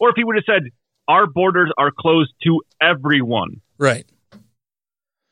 [0.00, 0.70] Or if he would have said,
[1.08, 3.60] our borders are closed to everyone.
[3.78, 4.06] Right.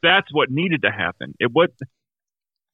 [0.03, 1.35] That's what needed to happen.
[1.39, 1.71] It would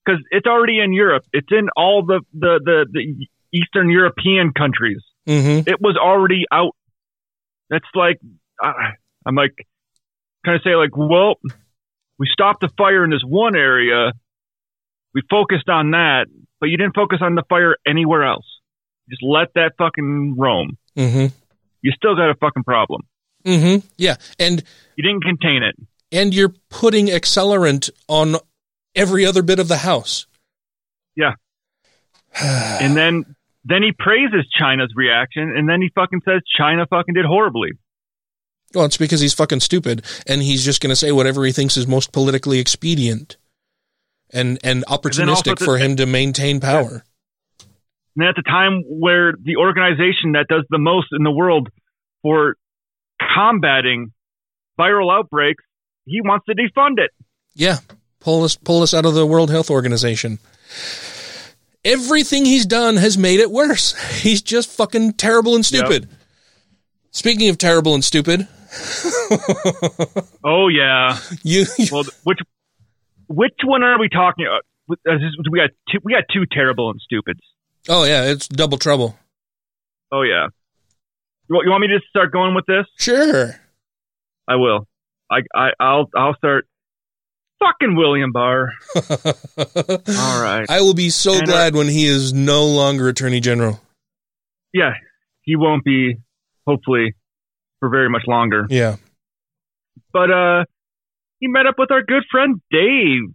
[0.04, 1.24] because it's already in Europe.
[1.32, 3.26] It's in all the the the, the
[3.58, 5.02] Eastern European countries.
[5.28, 5.68] Mm-hmm.
[5.68, 6.74] It was already out.
[7.70, 8.18] That's like
[8.62, 8.72] uh,
[9.26, 9.54] I'm like
[10.44, 11.36] kind of say like, well,
[12.18, 14.12] we stopped the fire in this one area.
[15.14, 16.26] We focused on that,
[16.60, 18.46] but you didn't focus on the fire anywhere else.
[19.08, 20.76] Just let that fucking roam.
[20.96, 21.26] Mm-hmm.
[21.82, 23.02] You still got a fucking problem.
[23.44, 23.86] Mm-hmm.
[23.96, 24.16] Yeah.
[24.38, 24.62] And
[24.96, 25.74] You didn't contain it.
[26.12, 28.36] and you're putting accelerant on
[28.94, 30.26] every other bit of the house.
[31.16, 31.32] Yeah.
[32.40, 37.24] and then then he praises China's reaction, and then he fucking says China fucking did
[37.26, 37.70] horribly.
[38.74, 41.76] Well, it's because he's fucking stupid and he's just going to say whatever he thinks
[41.76, 43.36] is most politically expedient
[44.32, 47.04] and and opportunistic the- for him to maintain power.
[48.16, 51.68] And at the time where the organization that does the most in the world
[52.22, 52.56] for
[53.34, 54.12] combating
[54.78, 55.64] viral outbreaks,
[56.06, 57.10] he wants to defund it.
[57.54, 57.78] Yeah,
[58.20, 60.38] pull us pull us out of the World Health Organization.
[61.84, 63.94] Everything he's done has made it worse.
[64.22, 66.08] He's just fucking terrible and stupid.
[67.10, 68.46] Speaking of terrible and stupid,
[70.44, 71.18] Oh yeah.
[71.42, 72.38] you, well, which
[73.28, 74.46] which one are we talking?
[74.46, 74.62] about?
[75.08, 75.18] Uh,
[75.50, 75.98] We got two.
[76.04, 77.40] We got two terrible and stupids.
[77.88, 79.18] oh yeah, it's double trouble.
[80.12, 80.48] Oh yeah.
[81.48, 82.86] You want, you want me to start going with this?
[82.98, 83.54] Sure.
[84.46, 84.86] I will.
[85.30, 86.66] I I I'll I'll start.
[87.60, 88.72] Fucking William Barr.
[88.96, 90.66] All right.
[90.68, 93.80] I will be so And, uh, glad when he is no longer Attorney General.
[94.72, 94.94] Yeah,
[95.42, 96.16] he won't be.
[96.66, 97.14] Hopefully,
[97.80, 98.66] for very much longer.
[98.70, 98.96] Yeah.
[100.12, 100.64] But uh,
[101.40, 103.34] he met up with our good friend Dave,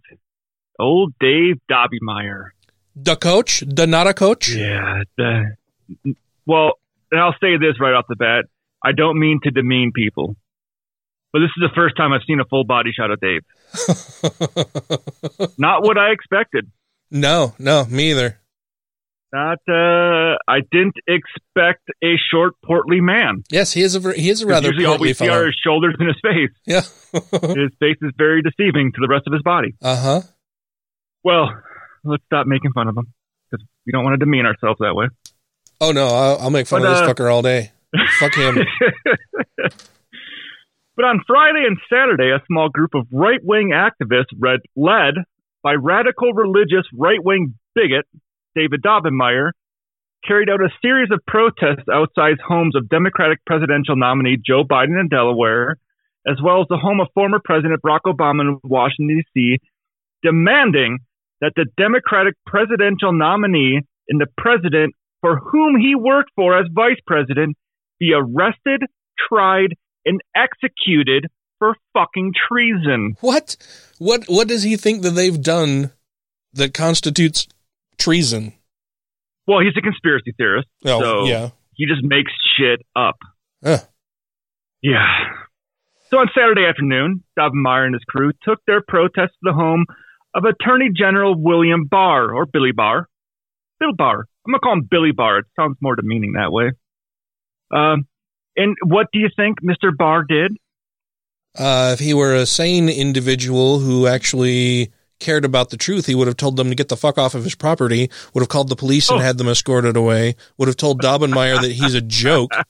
[0.78, 2.48] old Dave Daubenmire.
[2.94, 4.48] The coach, the not a coach.
[4.48, 5.02] Yeah.
[5.16, 5.56] The,
[6.46, 6.72] well,
[7.12, 8.46] and I'll say this right off the bat.
[8.82, 10.36] I don't mean to demean people,
[11.32, 13.42] but this is the first time I've seen a full body shot of Dave.
[15.58, 16.70] Not what I expected.
[17.10, 18.38] No, no, me either.
[19.32, 19.58] Not.
[19.68, 23.42] Uh, I didn't expect a short, portly man.
[23.50, 25.42] Yes, he is a he is a rather usually all portly we see fellow.
[25.42, 26.50] are his shoulders and his face.
[26.66, 26.80] Yeah.
[27.54, 29.74] his face is very deceiving to the rest of his body.
[29.82, 30.20] Uh huh.
[31.24, 31.50] Well,
[32.04, 33.12] let's stop making fun of him
[33.50, 35.06] because we don't want to demean ourselves that way.
[35.80, 37.72] Oh no, I'll, I'll make fun But, of this uh, fucker all day.
[38.18, 38.58] Fuck him.
[40.96, 45.14] But on Friday and Saturday, a small group of right wing activists read, led
[45.62, 48.06] by radical religious right wing bigot
[48.54, 49.50] David Daubenmire
[50.26, 55.08] carried out a series of protests outside homes of Democratic presidential nominee Joe Biden in
[55.08, 55.76] Delaware,
[56.26, 59.58] as well as the home of former President Barack Obama in Washington, D.C.,
[60.22, 60.98] demanding
[61.42, 66.98] that the Democratic presidential nominee and the president for whom he worked for as vice
[67.06, 67.56] president
[68.00, 68.82] be arrested,
[69.28, 69.74] tried,
[70.06, 71.26] and executed
[71.58, 73.16] for fucking treason.
[73.20, 73.56] What?
[73.98, 74.24] What?
[74.28, 75.92] What does he think that they've done
[76.54, 77.46] that constitutes
[77.98, 78.54] treason?
[79.46, 80.68] Well, he's a conspiracy theorist.
[80.84, 81.50] Oh, so yeah.
[81.74, 83.16] He just makes shit up.
[83.62, 83.78] Huh.
[84.82, 85.04] Yeah.
[86.10, 89.84] So on Saturday afternoon, Daubenmire and his crew took their protest to the home
[90.34, 93.08] of Attorney General William Barr, or Billy Barr.
[93.80, 94.26] Bill Barr.
[94.46, 95.38] I'm going to call him Billy Barr.
[95.38, 96.72] It sounds more demeaning that way.
[97.70, 98.06] Um,
[98.56, 99.96] and what do you think Mr.
[99.96, 100.56] Barr did?
[101.58, 104.90] Uh, if he were a sane individual who actually
[105.20, 107.44] cared about the truth, he would have told them to get the fuck off of
[107.44, 108.10] his property.
[108.34, 109.22] Would have called the police and Oh.
[109.22, 110.34] had them escorted away.
[110.58, 112.50] Would have told Daubenmire that he's a joke.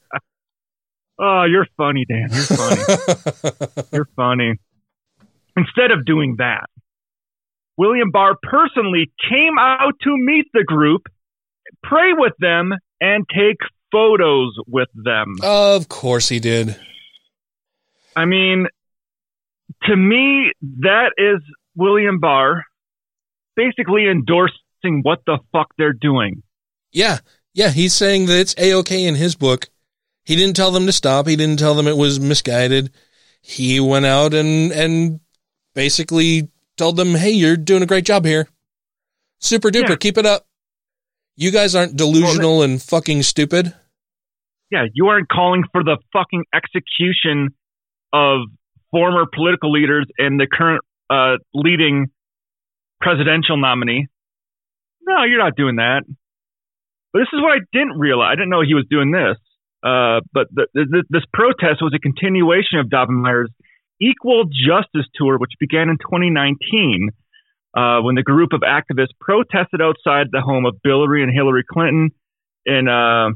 [1.19, 2.27] Oh, you're funny, Dan.
[2.31, 3.83] You're funny.
[3.91, 4.53] you're funny.
[5.55, 6.67] Instead of doing that,
[7.75, 11.07] William Barr personally came out to meet the group,
[11.81, 12.71] pray with them,
[13.01, 13.57] and take
[13.91, 15.35] photos with them.
[15.41, 16.75] Of course he did.
[18.15, 18.67] I mean,
[19.83, 21.41] to me, that is
[21.75, 22.63] William Barr
[23.55, 26.43] basically endorsing what the fuck they're doing.
[26.91, 27.19] Yeah,
[27.53, 27.69] yeah.
[27.69, 29.69] He's saying that it's a okay in his book.
[30.23, 31.27] He didn't tell them to stop.
[31.27, 32.91] He didn't tell them it was misguided.
[33.41, 35.19] He went out and and
[35.73, 38.47] basically told them, "Hey, you're doing a great job here.
[39.39, 39.89] Super duper.
[39.89, 39.95] Yeah.
[39.95, 40.45] Keep it up.
[41.37, 43.73] You guys aren't delusional and fucking stupid."
[44.69, 47.55] Yeah, you aren't calling for the fucking execution
[48.11, 48.47] of
[48.91, 52.07] former political leaders and the current uh, leading
[52.99, 54.07] presidential nominee.
[55.01, 56.03] No, you're not doing that.
[57.13, 58.29] But this is what I didn't realize.
[58.31, 59.37] I didn't know he was doing this.
[59.83, 63.51] Uh, but the, the, this protest was a continuation of Daubenmire's
[64.01, 67.09] Equal Justice Tour, which began in 2019
[67.77, 72.09] uh, when the group of activists protested outside the home of Hillary and Hillary Clinton
[72.65, 73.29] in uh,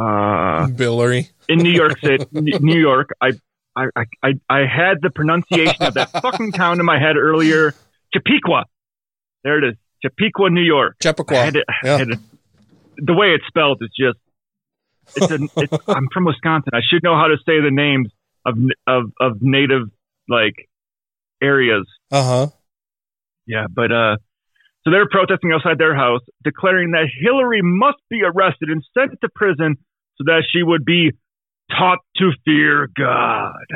[0.00, 1.28] uh, Billary.
[1.48, 3.10] in New York City, New York.
[3.20, 3.32] I,
[3.76, 3.86] I,
[4.22, 7.74] I, I had the pronunciation of that fucking town in my head earlier.
[8.14, 8.64] Chappaqua.
[9.44, 9.74] There it is.
[10.02, 10.96] Chappaqua, New York.
[11.02, 11.36] Chappaqua.
[11.38, 12.04] I had it- Yeah.
[12.98, 14.18] the way it's spelled is just.
[15.16, 16.70] It's a, it's, I'm from Wisconsin.
[16.74, 18.08] I should know how to say the names
[18.44, 18.56] of
[18.88, 19.88] of of native
[20.28, 20.54] like
[21.42, 21.86] areas.
[22.10, 22.46] Uh huh.
[23.46, 24.16] Yeah, but uh,
[24.84, 29.28] So they're protesting outside their house, declaring that Hillary must be arrested and sent to
[29.34, 29.76] prison
[30.16, 31.12] so that she would be
[31.70, 33.66] taught to fear God.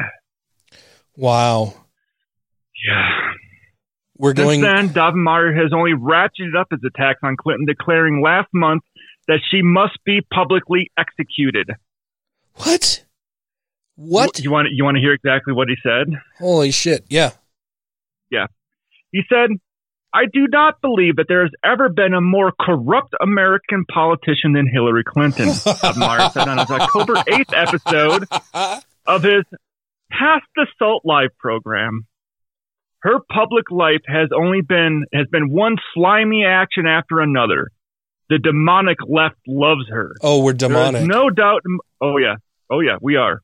[1.16, 1.74] Wow.
[2.86, 3.32] Yeah.
[4.16, 4.60] We're going.
[4.60, 8.82] Since then, Daubenmire has only ratcheted up his attacks on Clinton, declaring last month
[9.28, 11.70] that she must be publicly executed.
[12.56, 13.04] What?
[13.96, 14.38] What?
[14.40, 16.08] You want you want to hear exactly what he said?
[16.38, 17.04] Holy shit!
[17.08, 17.30] Yeah.
[18.30, 18.46] Yeah.
[19.12, 19.50] He said,
[20.14, 24.66] "I do not believe that there has ever been a more corrupt American politician than
[24.66, 28.26] Hillary Clinton." Daubenmire said on his October eighth episode
[29.06, 29.44] of his
[30.10, 32.06] Pass the Salt Live program.
[33.02, 37.70] Her public life has only been has been one slimy action after another.
[38.28, 40.14] The demonic left loves her.
[40.22, 41.06] Oh, we're demonic.
[41.06, 41.62] no doubt.
[42.00, 42.36] Oh yeah,
[42.70, 43.40] oh yeah, we are.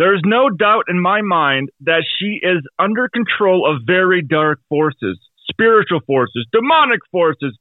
[0.00, 4.58] There is no doubt in my mind that she is under control of very dark
[4.70, 5.18] forces,
[5.50, 7.54] spiritual forces, demonic forces,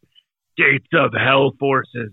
[0.56, 2.12] gates of hell forces.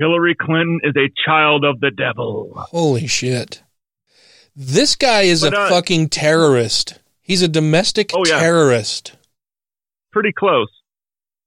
[0.00, 2.50] Hillary Clinton is a child of the devil.
[2.56, 3.62] Holy shit!
[4.56, 6.98] This guy is But, a uh, fucking terrorist.
[7.20, 8.40] He's a domestic Oh, yeah.
[8.40, 9.14] terrorist.
[10.10, 10.72] Pretty close.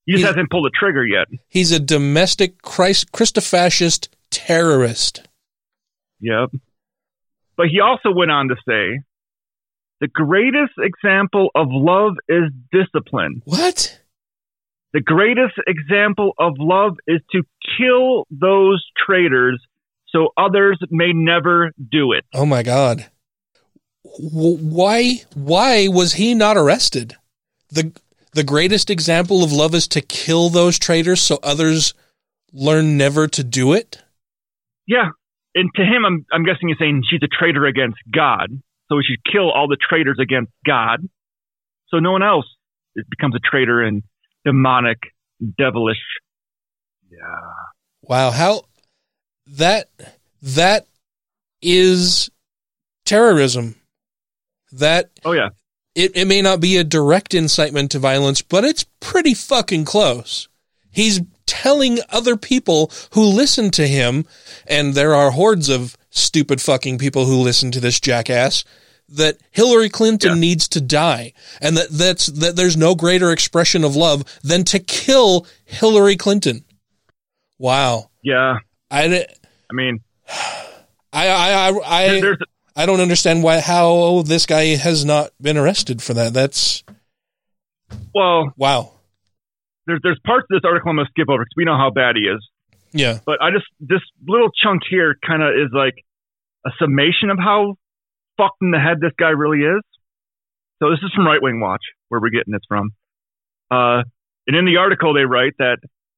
[0.05, 1.28] He just He's- hasn't pulled the trigger yet.
[1.49, 5.28] He's a domestic Christ Christofascist terrorist.
[6.22, 6.51] Yep.
[7.58, 9.01] But he also went on to say,
[10.01, 13.41] the greatest example of love is discipline.
[13.45, 13.99] What?
[14.93, 17.43] The greatest example of love is to
[17.78, 19.62] kill those traitors
[20.08, 22.24] so others may never do it.
[22.34, 23.06] Oh my god.
[24.06, 27.16] W- why why was he not arrested?
[27.70, 27.91] The
[28.34, 31.93] the greatest example of love is to kill those traitors so others
[32.53, 34.01] learn never to do it?
[34.88, 35.10] Yeah.
[35.56, 38.49] And to him, I'm, I'm guessing he's saying she's a traitor against God.
[38.89, 40.99] So we should kill all the traitors against God.
[41.88, 42.45] So no one else
[43.10, 44.03] becomes a traitor and
[44.43, 44.99] demonic,
[45.58, 45.97] devilish.
[47.10, 47.18] Yeah.
[48.03, 48.66] Wow, how
[49.47, 49.89] that
[50.41, 50.88] that
[51.62, 52.30] is
[53.06, 53.76] terrorism.
[54.72, 55.49] That Oh, yeah.
[55.95, 60.47] it, it may not be a direct incitement to violence, but it's pretty fucking close.
[60.91, 64.26] He's telling other people who listen to him,
[64.68, 68.64] and there are hordes of stupid fucking people who listen to this jackass,
[69.10, 73.96] that Hillary Clinton needs to die, and that that's that there's no greater expression of
[73.96, 76.64] love than to kill Hillary Clinton.
[77.58, 78.60] Wow, Yeah.
[78.91, 79.26] I,
[79.70, 80.02] I mean,
[81.14, 82.36] I, I, I, I,
[82.76, 86.34] I don't understand why how this guy has not been arrested for that.
[86.34, 86.84] That's
[88.14, 88.91] well, wow.
[89.88, 91.92] There's, there's parts of this article I'm going to skip over because we know how
[91.92, 92.42] bad he is.
[92.92, 93.20] Yeah.
[93.26, 95.96] But I just, this little chunk here kind of is like
[96.66, 97.76] a summation of how
[98.38, 99.82] fucked in the head this guy really is.
[100.80, 102.92] So this is from Right Wing Watch, where we're getting this from.
[103.72, 104.04] Uh,
[104.48, 105.78] and in the article, they write that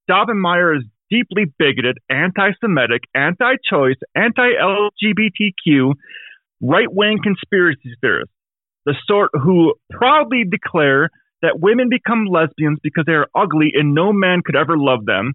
[0.10, 5.94] Daubenmire is deeply bigoted, anti-Semitic, anti-choice, anti-LGBTQ,
[6.62, 8.32] right-wing conspiracy theorist,
[8.86, 11.10] the sort who proudly declare
[11.42, 15.34] that women become lesbians because they are ugly and no man could ever love them,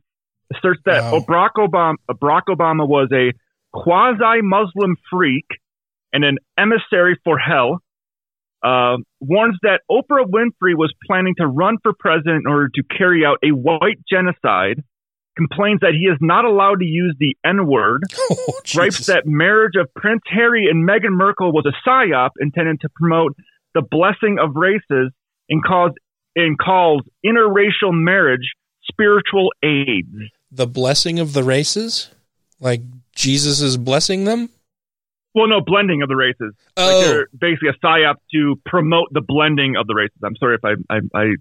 [0.54, 1.12] asserts that.
[1.12, 1.20] Wow.
[1.20, 3.32] Barack Obama, Barack Obama was a
[3.72, 5.46] quasi-Muslim freak
[6.12, 7.78] and an emissary for hell,
[8.62, 13.24] uh, warns that Oprah Winfrey was planning to run for president in order to carry
[13.24, 14.82] out a white genocide,
[15.36, 19.74] complains that he is not allowed to use the N word, Oh, gripes that marriage
[19.80, 23.34] of Prince Harry and Meghan Markle was a psyop intended to promote
[23.74, 25.12] the blessing of races
[25.48, 25.92] and calls,
[26.36, 28.52] and calls interracial marriage
[28.84, 30.08] spiritual AIDS.
[30.50, 32.10] the blessing of the races,
[32.60, 32.80] like
[33.14, 34.50] Jesus is blessing them.
[35.34, 36.52] Well, no, blending of the races.
[36.76, 36.84] Oh.
[36.98, 40.16] Like they're basically a psyop to promote the blending of the races.
[40.22, 41.34] I'm sorry if I I, I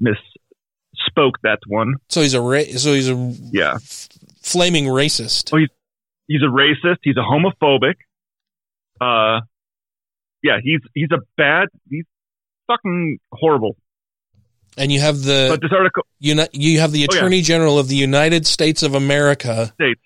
[0.00, 1.94] misspoke that one.
[2.08, 3.78] So he's a ra- so he's a Yeah.
[4.42, 5.50] flaming racist.
[5.52, 5.68] Oh, he's
[6.28, 6.98] he's a racist.
[7.02, 7.94] He's a homophobic.
[9.00, 9.40] Uh,
[10.42, 11.68] yeah, he's he's a bad.
[11.90, 12.04] He's
[12.66, 13.76] fucking horrible.
[14.76, 17.18] And you have the But this article uni- you have the Oh, yeah.
[17.18, 20.00] Attorney General of the United States of America, states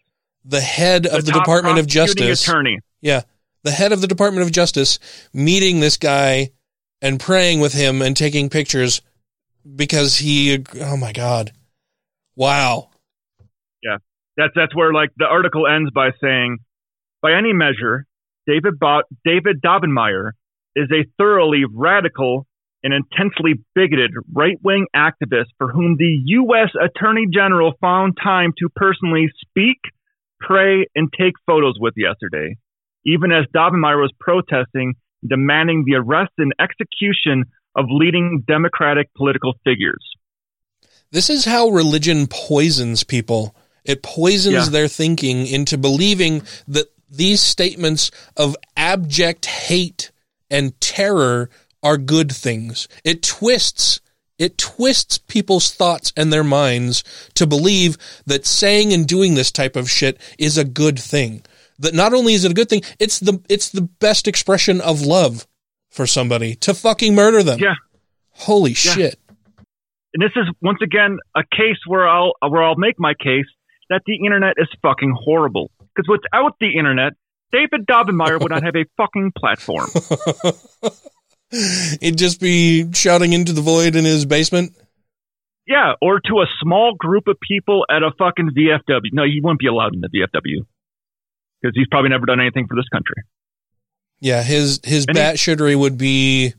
[0.44, 2.46] the head of the Department of Justice.
[2.46, 2.78] attorney.
[3.00, 3.22] Yeah,
[3.62, 4.98] the head of the Department of Justice
[5.32, 6.50] meeting this guy
[7.00, 9.00] and praying with him and taking pictures
[9.76, 10.64] because he.
[10.80, 11.52] Oh my God!
[12.36, 12.90] Wow.
[13.82, 13.98] Yeah,
[14.36, 16.59] that's that's where like the article ends by saying,
[17.22, 18.06] by any measure,
[18.46, 20.32] David Bo- David Daubenmire
[20.79, 22.47] is a thoroughly radical
[22.83, 26.70] and intensely bigoted right wing activist for whom the U.S.
[26.81, 29.79] Attorney General found time to personally speak,
[30.41, 32.57] pray, and take photos with yesterday,
[33.05, 34.95] even as Daubenmire was protesting,
[35.29, 40.05] demanding the arrest and execution of leading Democratic political figures.
[41.11, 43.57] This is how religion poisons people.
[43.85, 44.70] It poisons Yeah.
[44.70, 50.11] their thinking into believing that these statements of abject hate
[50.51, 51.51] and terror
[51.82, 52.88] are good things.
[53.05, 54.01] It twists
[54.38, 57.03] it twists people's thoughts and their minds
[57.34, 61.42] to believe that saying and doing this type of shit is a good thing.
[61.80, 65.03] That not only is it a good thing, it's the it's the best expression of
[65.03, 65.46] love
[65.90, 67.59] for somebody to fucking murder them.
[67.59, 67.74] Yeah.
[68.30, 68.92] Holy Yeah.
[68.94, 69.18] shit.
[70.14, 73.46] And this is once again a case where I'll where I'll make my case
[73.90, 75.70] that the internet is fucking horrible.
[75.94, 77.14] Because without the internet,
[77.53, 79.88] David Daubenmire would not have a fucking platform.
[82.01, 84.76] He'd just be shouting into the void in his basement.
[85.66, 89.12] Yeah, or to a small group of people at a fucking VFW.
[89.12, 90.64] No, he wouldn't be allowed in the VFW
[91.61, 93.16] because he's probably never done anything for this country.
[94.20, 96.55] Yeah, his his And he- batshittery would be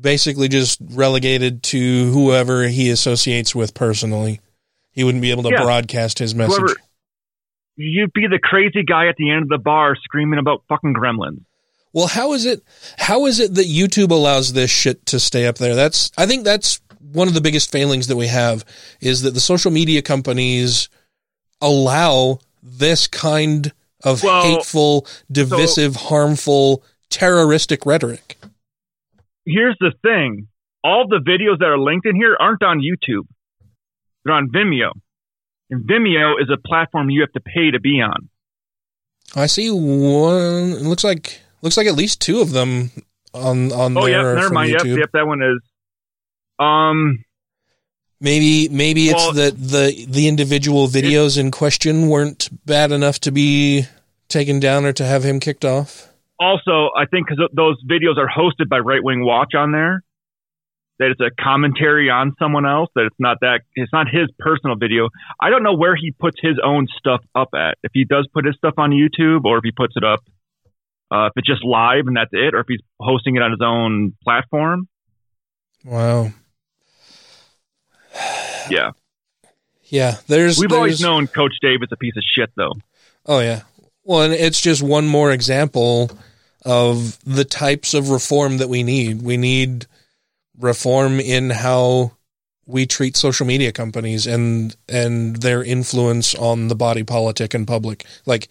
[0.00, 4.40] basically just relegated to whoever he associates with personally.
[4.92, 5.62] He wouldn't be able to Yeah.
[5.62, 6.56] broadcast his message.
[6.58, 6.76] Whoever,
[7.76, 11.44] you'd be the crazy guy at the end of the bar screaming about fucking gremlins.
[11.92, 12.62] Well, how is it
[12.98, 15.74] how is it that YouTube allows this shit to stay up there?
[15.74, 18.64] That's I think that's one of the biggest failings that we have
[19.00, 20.88] is that the social media companies
[21.60, 23.72] allow this kind
[24.04, 28.38] of Well, hateful, divisive, harmful, terroristic rhetoric.
[29.44, 30.48] Here's the thing:
[30.82, 33.26] all the videos that are linked in here aren't on YouTube;
[34.24, 34.92] they're on Vimeo,
[35.72, 38.28] and Vimeo is a platform you have to pay to be on.
[39.34, 40.72] I see one.
[40.72, 42.90] It looks like looks like at least two of them
[43.34, 44.10] on on Oh there.
[44.10, 44.70] yeah, never from mind.
[44.70, 44.98] Yep, YouTube.
[44.98, 45.58] yep, that one is.
[46.58, 47.24] Um,
[48.20, 53.32] Maybe maybe it's Well- that the the individual videos in question weren't bad enough to
[53.32, 53.86] be
[54.28, 56.08] taken down or to have him kicked off.
[56.38, 60.02] also, I think because those videos are hosted by Right Wing Watch on there,
[60.98, 62.90] that it's a commentary on someone else.
[62.94, 65.08] That it's not that it's not his personal video.
[65.40, 67.78] I don't know where he puts his own stuff up at.
[67.82, 70.20] If he does put his stuff on YouTube, or if he puts it up,
[71.10, 73.60] uh, if it's just live and that's it, or if he's hosting it on his
[73.62, 74.88] own platform.
[75.84, 76.30] Wow.
[78.70, 78.92] Yeah,
[79.86, 82.72] Yeah, there's we've there's, always known Coach Dave is a piece of shit, though.
[83.26, 83.62] Oh yeah.
[84.04, 86.10] Well, and it's just one more example
[86.64, 89.22] of the types of reform that we need.
[89.22, 89.86] We need
[90.58, 92.12] reform in how
[92.66, 98.04] we treat social media companies and and their influence on the body politic and public.
[98.26, 98.48] Like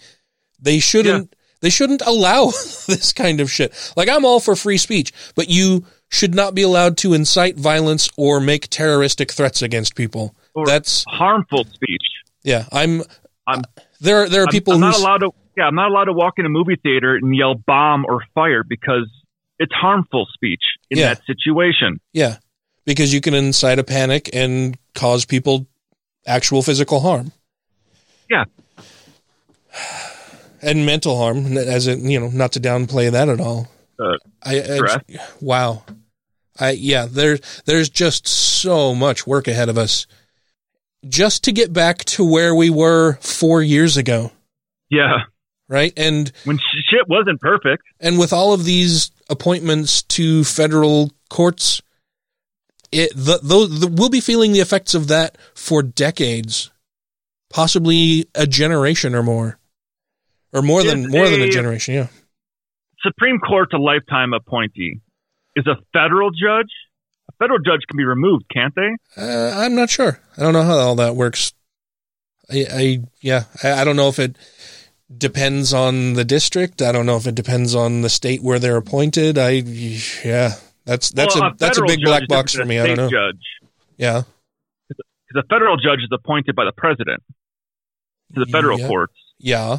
[0.59, 2.45] they shouldn't they shouldn't allow
[2.87, 3.73] this kind of shit.
[3.95, 8.09] Like I'm all for free speech, but you should not be allowed to incite violence
[8.17, 10.35] or make terroristic threats against people.
[10.53, 12.03] Or That's harmful speech.
[12.43, 13.03] yeah, I'm
[13.47, 15.31] I'm uh, there Are, there are I'm- people I'm, not allowed to.
[15.57, 18.63] Yeah, I'm not allowed to walk in a movie theater and yell bomb or fire
[18.63, 19.09] because
[19.61, 21.13] it's harmful speech in Yeah.
[21.13, 21.99] that situation.
[22.13, 22.37] Yeah,
[22.85, 25.67] because you can incite a panic and cause people
[26.27, 27.31] actual physical harm
[28.29, 28.45] Yeah,
[30.61, 31.57] and mental harm.
[31.57, 33.67] As it, you know, not to downplay that at all.
[33.99, 34.97] uh, I, I
[35.41, 35.83] wow,
[36.59, 37.05] I yeah.
[37.09, 40.07] There there's just so much work ahead of us,
[41.07, 44.31] just to get back to where we were four years ago,
[44.89, 45.23] yeah.
[45.67, 45.93] right?
[45.97, 47.83] And When shit wasn't perfect.
[47.99, 51.81] and with all of these appointments to federal courts,
[52.91, 56.69] it the, those the, we'll be feeling the effects of that for decades,
[57.49, 59.57] possibly a generation or more,
[60.53, 61.95] or more than more than a a- generation.
[61.95, 62.07] Yeah,
[63.01, 64.99] Supreme Court's a lifetime appointee.
[65.55, 66.69] Is a federal judge?
[67.29, 68.95] A federal judge can be removed, can't they?
[69.17, 70.19] uh, I'm not sure.
[70.37, 71.53] I don't know how all that works.
[72.49, 74.37] I, I yeah, I, I don't know if it
[75.17, 76.81] depends on the district.
[76.81, 79.37] I don't know if it depends on the state where they're appointed.
[79.37, 79.49] I
[80.23, 80.53] yeah,
[80.85, 82.79] that's that's Well, a that's a big black box for me.
[82.79, 83.09] I don't know.
[83.09, 83.43] Judge.
[83.97, 84.23] Yeah.
[84.89, 87.23] Because a federal judge is appointed by the president
[88.33, 88.87] to the federal Yeah.
[88.87, 89.13] courts.
[89.39, 89.77] Yeah.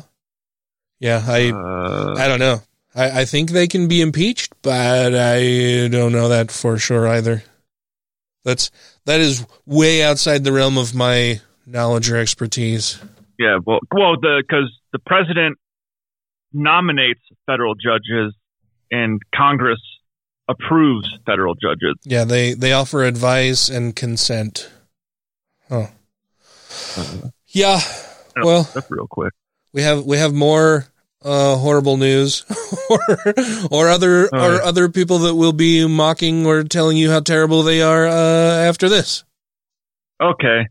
[1.00, 2.62] Yeah, I Uh, I don't know.
[2.94, 7.42] I, I think they can be impeached, but I don't know that for sure either.
[8.44, 8.70] That's
[9.06, 12.98] that is way outside the realm of my knowledge or expertise.
[13.38, 15.58] Yeah, well, well, the because the president
[16.52, 18.34] nominates federal judges
[18.90, 19.80] and Congress
[20.48, 21.94] approves federal judges.
[22.04, 24.70] Yeah, they they offer advice and consent.
[25.70, 25.88] Oh.
[27.48, 27.80] Yeah.
[28.42, 29.32] Well, that's real quick.
[29.72, 30.86] we have we have more
[31.22, 32.44] uh, horrible news
[32.90, 33.00] or
[33.70, 34.60] or other Oh, or yeah.
[34.64, 38.12] other people that will be mocking or telling you how terrible they are uh,
[38.68, 39.24] after this.
[40.20, 40.66] Okay.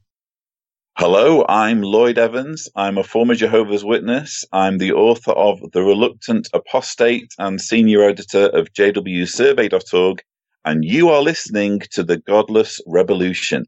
[1.03, 2.69] Hello, I'm Lloyd Evans.
[2.75, 4.45] I'm a former Jehovah's Witness.
[4.53, 10.21] I'm the author of The Reluctant Apostate and senior editor of jwsurvey.org,
[10.63, 13.65] and you are listening to The Godless Revolution.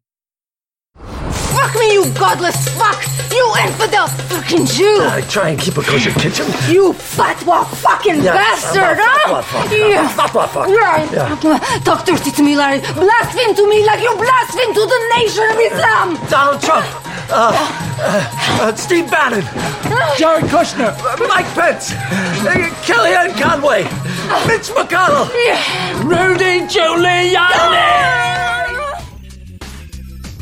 [0.95, 3.12] Fuck me, you godless fuck!
[3.34, 4.99] You infidel fucking Jew!
[5.09, 6.45] I try and keep a kosher kitchen.
[6.69, 9.41] You fatwa fucking Yeah, bastard, huh?
[9.41, 9.71] fatwa fuck.
[9.71, 10.07] Yeah.
[10.13, 10.67] Fatwa fuck.
[10.69, 11.09] Right.
[11.11, 11.79] Yeah.
[11.84, 12.79] Talk dirty to me, Larry.
[12.93, 16.07] Blaspheme to me like you blaspheme to the nation of Islam.
[16.29, 16.86] Donald Trump,
[17.31, 19.41] uh, uh, uh, Steve Bannon,
[20.17, 20.93] Jared Kushner,
[21.27, 23.84] Mike Pence, uh, Kellyanne Conway,
[24.47, 25.27] Mitch McConnell,
[26.05, 28.43] Rudy Giuliani.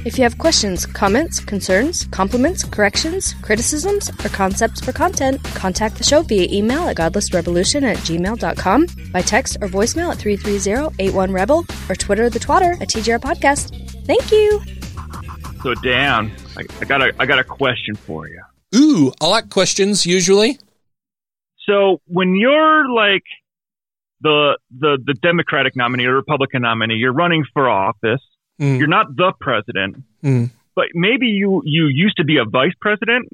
[0.03, 6.03] If you have questions, comments, concerns, compliments, corrections, criticisms, or concepts for content, contact the
[6.03, 12.31] show via email at godlessrevolution at gmail.com, by text or voicemail at 330-81-REBEL, or Twitter
[12.31, 13.77] the twatter at TGR Podcast.
[14.07, 14.59] Thank you!
[15.61, 18.41] So Dan, I, I got a I got a question for you.
[18.75, 20.57] Ooh, I like questions usually.
[21.67, 23.23] So when you're like
[24.21, 28.21] the the the Democratic nominee or Republican nominee, you're running for office.
[28.61, 28.77] Mm.
[28.77, 30.51] You're not the president, Mm.
[30.75, 33.27] but maybe you you used to be a vice president.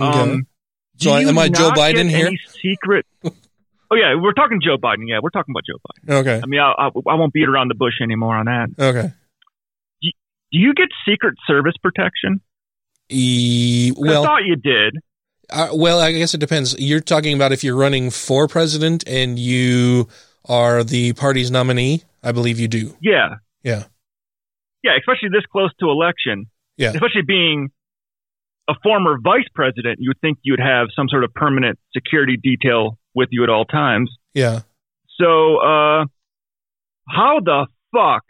[0.00, 0.18] Okay.
[0.32, 0.46] Um,
[0.96, 2.30] So do am I Joe Biden here?
[2.62, 3.04] Secret?
[3.24, 5.06] oh yeah, we're talking Joe Biden.
[5.06, 6.20] Yeah, we're talking about Joe Biden.
[6.20, 6.40] Okay.
[6.42, 8.68] I mean, I, I, I won't beat around the bush anymore on that.
[8.78, 9.12] Okay.
[10.02, 12.40] Do you get Secret Service protection?
[13.10, 14.96] E, well, I thought you did.
[15.50, 16.78] Uh, well, I guess it depends.
[16.78, 20.08] You're talking about if you're running for president and you
[20.46, 22.02] are the party's nominee.
[22.22, 22.96] I believe you do.
[23.00, 23.84] Yeah, Yeah.
[24.82, 26.46] Yeah, especially this close to election.
[26.78, 26.88] Yeah.
[26.88, 27.68] especially being
[28.68, 32.98] a former vice president, you would think you'd have some sort of permanent security detail
[33.14, 34.10] with you at all times.
[34.34, 34.60] Yeah.
[35.20, 36.06] So, uh,
[37.08, 38.22] how the fuck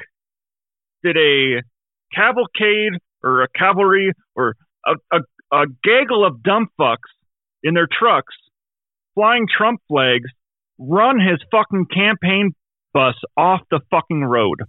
[1.05, 1.63] did a
[2.15, 5.21] cavalcade or a cavalry or a, a,
[5.53, 7.11] a gaggle of dumb fucks
[7.63, 8.35] in their trucks
[9.15, 10.31] flying Trump flags
[10.79, 12.53] run his fucking campaign
[12.93, 14.63] bus off the fucking road?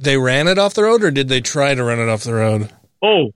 [0.00, 2.34] They ran it off the road or did they try to run it off the
[2.34, 2.70] road?
[3.02, 3.30] Oh,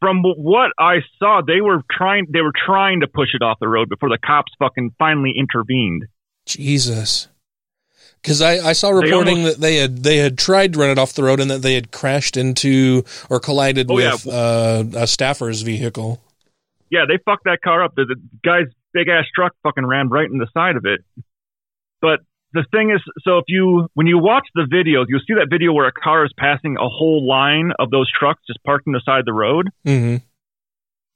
[0.00, 2.26] from what I saw, they were trying.
[2.30, 6.04] They were trying to push it off the road before the cops fucking finally intervened.
[6.46, 7.28] Jesus.
[8.22, 10.98] Because I, I saw reporting almost- that they had they had tried to run it
[10.98, 14.12] off the road and that they had crashed into or collided Oh, yeah.
[14.12, 16.20] with uh, a staffer's vehicle.
[16.90, 17.94] Yeah, they fucked that car up.
[17.96, 21.00] The, the guy's big ass truck fucking ran right in the side of it.
[22.00, 22.20] But
[22.56, 25.72] the thing is, so if you when you watch the videos, you'll see that video
[25.72, 29.02] where a car is passing a whole line of those trucks just parked on the
[29.04, 29.68] side of the road.
[29.86, 30.24] Mm-hmm.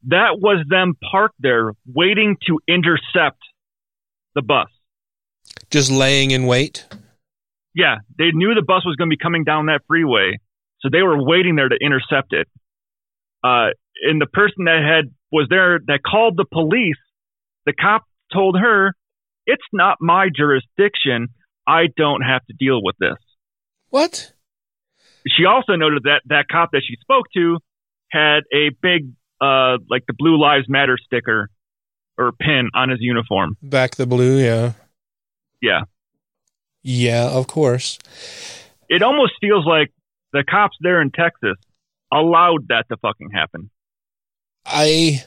[0.09, 3.39] That was them parked there waiting to intercept
[4.35, 4.69] the bus.
[5.71, 6.87] Just laying in wait.
[7.75, 10.39] Yeah, they knew the bus was going to be coming down that freeway,
[10.81, 12.49] so they were waiting there to intercept it.
[13.45, 13.69] Uh,
[14.03, 16.99] and the person that had was there that called the police,
[17.67, 18.95] the cop told her,
[19.53, 21.29] "It's not my jurisdiction.
[21.67, 23.19] I don't have to deal with this."
[23.91, 24.33] What?
[25.27, 27.59] She also noted that that cop that she spoke to
[28.11, 31.49] had a big, uh, like the Blue Lives Matter sticker
[32.17, 33.57] or pin on his uniform.
[33.63, 34.73] Back the blue, yeah.
[35.61, 35.83] Yeah.
[36.83, 37.99] Yeah, of course.
[38.89, 39.93] it almost feels like
[40.33, 41.57] the cops there in Texas
[42.13, 43.71] allowed that to fucking happen.
[44.67, 45.25] I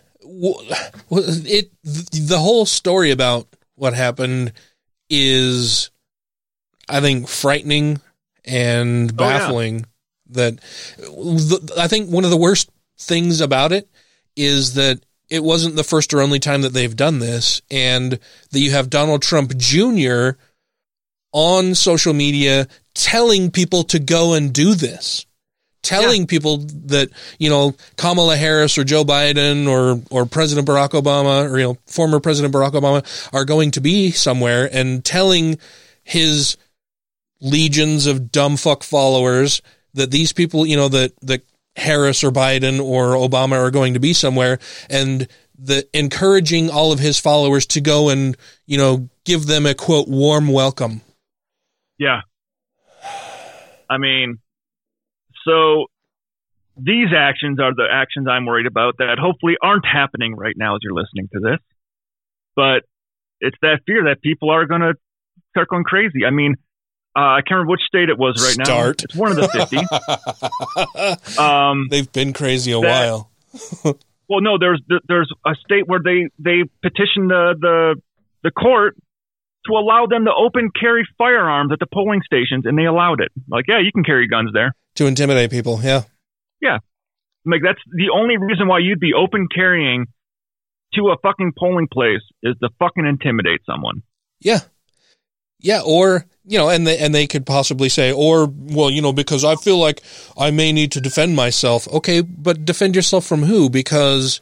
[1.11, 4.53] it the whole story about what happened
[5.09, 5.89] is
[6.89, 8.01] I think frightening
[8.45, 9.38] and Oh, yeah.
[9.39, 9.86] baffling
[10.32, 10.59] that
[11.78, 13.88] I think one of the worst things about it
[14.36, 14.99] is that
[15.30, 18.13] it wasn't the first or only time that they've done this and
[18.51, 20.32] that you have Donald Trump Jr.
[21.32, 25.26] on social media telling people to go and do this
[25.84, 26.57] telling people
[26.88, 31.65] that you know Kamala Harris or Joe Biden or or President Barack Obama or you
[31.65, 35.59] know former President Barack Obama are going to be somewhere and telling
[36.03, 36.57] his
[37.39, 39.61] legions of dumb fuck followers
[39.93, 41.43] that these people you know that that
[41.75, 44.59] Harris or Biden or Obama are going to be somewhere
[44.89, 45.27] and
[45.57, 50.07] the encouraging all of his followers to go and you know give them a quote
[50.07, 51.01] warm welcome
[51.97, 52.21] Yeah.
[53.89, 54.39] I mean,
[55.46, 55.86] so
[56.78, 60.80] these actions are the actions I'm worried about that hopefully aren't happening right now as
[60.82, 61.60] you're listening to this.
[62.56, 62.84] But
[63.39, 64.94] it's that fear that people are going to
[65.52, 66.26] start going crazy.
[66.26, 66.56] I mean,
[67.16, 68.64] uh, I can't remember which state it was right now.
[68.66, 69.04] Start.
[69.04, 69.48] It's one of the
[71.36, 71.38] 50.
[71.39, 73.30] um, they've been crazy a that- while
[74.28, 78.02] well, no, there's there's a state where they they petitioned the the
[78.44, 78.96] the court
[79.68, 83.32] to allow them to open carry firearms at the polling stations, and they allowed it.
[83.48, 84.74] Like, yeah, you can carry guns there.
[84.96, 86.02] To intimidate people yeah
[86.62, 86.78] Yeah,
[87.46, 90.06] like that's the only reason why you'd be open carrying
[90.96, 94.04] to a fucking polling place is to fucking intimidate someone.
[94.39, 94.60] Yeah.
[95.60, 99.14] Yeah, or you know, and they and they could possibly say, or well, you know,
[99.14, 100.02] because I feel like
[100.38, 101.88] I may need to defend myself.
[101.88, 103.70] Okay, but defend yourself from who?
[103.70, 104.41] Because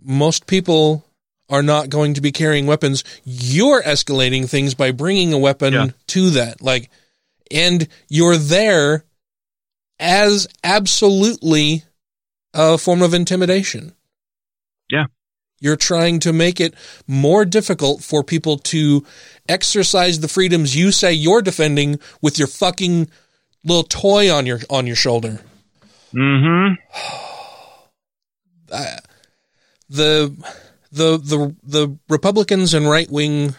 [0.00, 1.04] most people
[1.48, 3.02] are not going to be carrying weapons.
[3.24, 5.86] You're escalating things by bringing a weapon Yeah.
[6.08, 6.90] to that, like,
[7.50, 9.04] and you're there
[10.00, 11.84] as absolutely
[12.54, 13.92] a form of intimidation.
[14.90, 15.04] Yeah.
[15.60, 16.74] You're trying to make it
[17.06, 19.04] more difficult for people to
[19.48, 23.08] exercise the freedoms you say you're defending with your fucking
[23.62, 25.40] little toy on your on your shoulder.
[26.14, 26.74] Mm-hmm.
[28.72, 28.98] Uh,
[29.88, 30.32] the
[30.92, 33.56] the the the Republicans and right wing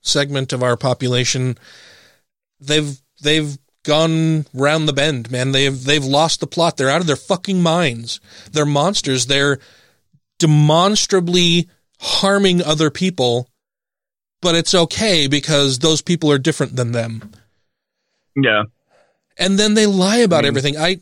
[0.00, 1.58] segment of our population
[2.60, 5.52] they've they've gone round the bend, man.
[5.52, 6.76] They've they've lost the plot.
[6.76, 8.20] They're out of their fucking minds.
[8.50, 9.26] They're monsters.
[9.26, 9.58] They're
[10.38, 11.68] demonstrably
[12.00, 13.48] harming other people,
[14.42, 17.30] but it's okay because those people are different than them.
[18.36, 18.64] Yeah.
[19.38, 20.46] And then they lie about mm-hmm.
[20.48, 20.76] everything.
[20.76, 21.00] I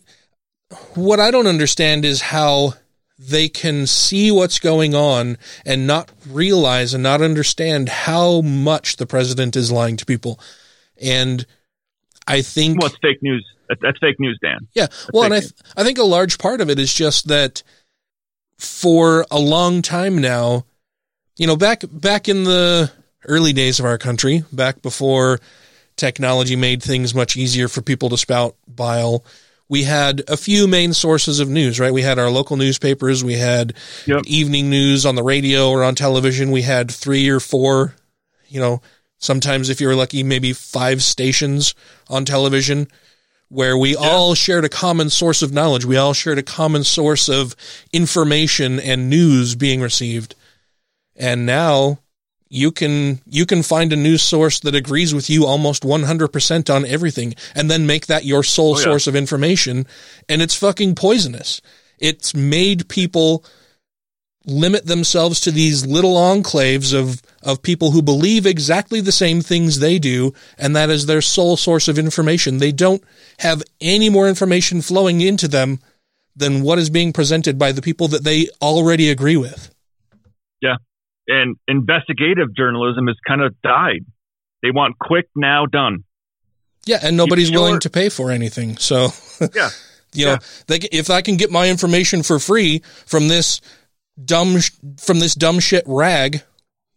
[0.95, 2.75] what I don't understand is how
[3.19, 9.07] they can see what's going on and not realize and not understand how much the
[9.07, 10.41] president is lying to people.
[11.01, 11.47] And
[12.33, 13.45] I think Well, it's fake news.
[13.81, 14.69] That's fake news, Dan.
[14.75, 14.89] yeah.
[15.13, 17.63] Well, and I, th- I think a large part of it is just that
[18.59, 20.65] for a long time now,
[21.37, 22.91] you know, back, back in the
[23.27, 25.39] early days of our country, back before
[25.97, 29.25] technology made things much easier for people to spout bile,
[29.69, 31.95] we had a few main sources of news, right?
[31.95, 33.25] We had our local newspapers.
[33.25, 33.73] We had
[34.27, 36.51] evening news on the radio or on television.
[36.51, 37.95] We had three or four,
[38.49, 38.83] you know,
[39.23, 41.75] sometimes if you were lucky, maybe five stations
[42.11, 42.89] on television
[43.49, 45.85] where we all shared a common source of knowledge.
[45.85, 47.55] We all shared a common source of
[47.93, 50.35] information and news being received.
[51.17, 51.99] And now
[52.49, 56.85] you can you can find a news source that agrees with you almost 100% on
[56.87, 58.85] everything and then make that your sole Oh, yeah.
[58.85, 59.87] source of information
[60.29, 61.61] and it's fucking poisonous.
[61.99, 63.45] It's made people
[64.47, 69.79] limit themselves to these little enclaves of of people who believe exactly the same things
[69.79, 73.03] they do and that is their sole source of information they don't
[73.39, 75.79] have any more information flowing into them
[76.35, 79.71] than what is being presented by the people that they already agree with
[80.61, 80.77] Yeah.
[81.29, 84.05] And investigative journalism has kind of died.
[84.63, 86.05] They want quick now done.
[86.87, 89.09] yeah and nobody's it willing to pay for anything so
[89.55, 89.71] Yeah.
[90.15, 90.37] you know
[90.67, 93.61] they, if i can get my information for free from this
[94.23, 96.43] dumb sh- from this dumb shit rag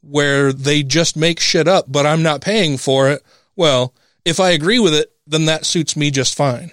[0.01, 3.23] where they just make shit up but i'm not paying for it
[3.55, 3.93] well
[4.25, 6.71] if i agree with it then that suits me just fine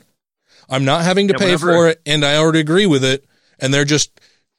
[0.69, 3.25] i'm not having to Yeah, pay whenever- for it and i already agree with it
[3.59, 4.11] and they're just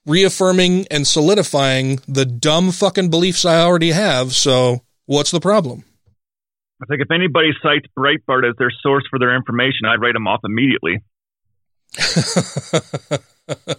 [0.06, 5.84] reaffirming and solidifying the dumb fucking beliefs i already have so what's the problem
[6.82, 10.28] I think if anybody cites Breitbart as their source for their information, I'd write them
[10.28, 11.00] off immediately.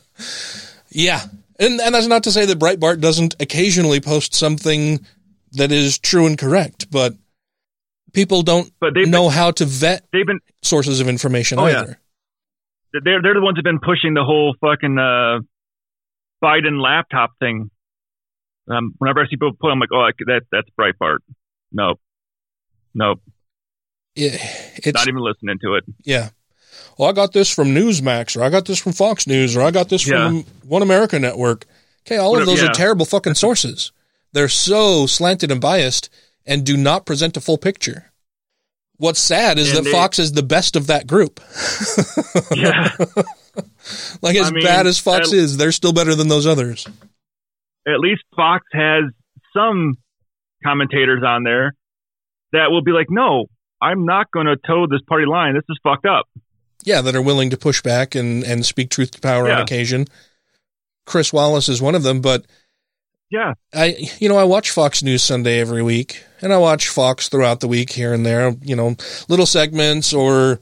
[0.90, 1.20] Yeah.
[1.58, 5.04] And, and that's not to say that Breitbart doesn't occasionally post something
[5.52, 7.14] that is true and correct, but
[8.12, 11.80] people don't know how to vet they've been, sources of information Oh, yeah.
[11.82, 12.00] either.
[13.04, 15.40] They're they're the ones who've been pushing the whole fucking uh,
[16.42, 17.70] Biden laptop thing.
[18.70, 21.18] Um, whenever I see people put, I'm like, oh, that that's Breitbart.
[21.72, 22.00] Nope,
[22.94, 23.20] nope.
[24.14, 24.36] Yeah,
[24.76, 25.84] it's not even listening to it.
[26.04, 26.28] Yeah.
[26.98, 29.70] Well, I got this from Newsmax, or I got this from Fox News, or I
[29.70, 30.42] got this from Yeah.
[30.66, 31.66] One America Network.
[32.06, 32.68] Okay, all of those yeah.
[32.68, 33.90] are terrible fucking sources.
[34.32, 36.08] They're so slanted and biased
[36.46, 38.12] and do not present a full picture.
[38.96, 41.40] What's sad is And that they- Fox is the best of that group.
[42.54, 42.90] Yeah.
[44.22, 46.86] like as I mean, bad as Fox at- is, they're still better than those others.
[47.86, 49.04] At least Fox has
[49.56, 49.94] some
[50.64, 51.74] commentators on there
[52.52, 53.46] that will be like, no,
[53.80, 55.54] I'm not going to toe this party line.
[55.54, 56.26] This is fucked up.
[56.82, 60.06] Yeah, that are willing to push back and, and speak truth to power on occasion.
[61.06, 62.44] Chris Wallace is one of them, but
[63.30, 63.54] Yeah.
[63.74, 67.60] I you know I watch Fox News Sunday every week, and I watch Fox throughout
[67.60, 68.54] the week here and there.
[68.62, 68.96] You know,
[69.28, 70.60] little segments, or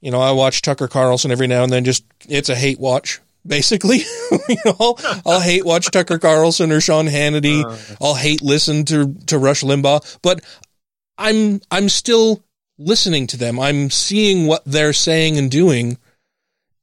[0.00, 1.84] you know, I watch Tucker Carlson every now and then.
[1.84, 3.98] Just it's a hate watch, basically.
[4.48, 7.64] you know, I'll, I'll hate watch Tucker Carlson or Sean Hannity.
[7.64, 7.96] Uh.
[8.00, 10.40] I'll hate listen to to Rush Limbaugh, but
[11.18, 12.42] I'm I'm still
[12.78, 13.58] listening to them.
[13.58, 15.98] I'm seeing what they're saying and doing.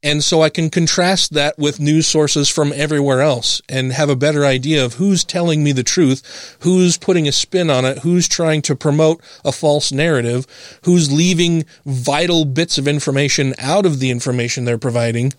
[0.03, 4.15] And so I can contrast that with news sources from everywhere else and have a
[4.15, 8.27] better idea of who's telling me the truth, who's putting a spin on it, who's
[8.27, 10.47] trying to promote a false narrative,
[10.85, 15.33] who's leaving vital bits of information out of the information they're providing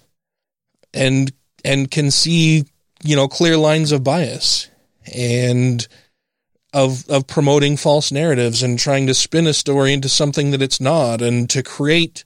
[0.95, 1.33] and
[1.65, 2.65] and can see,
[3.03, 4.69] you know, clear lines of bias.
[5.13, 5.87] And
[6.73, 10.81] of of promoting false narratives and trying to spin a story into something that it's
[10.81, 12.25] not and to create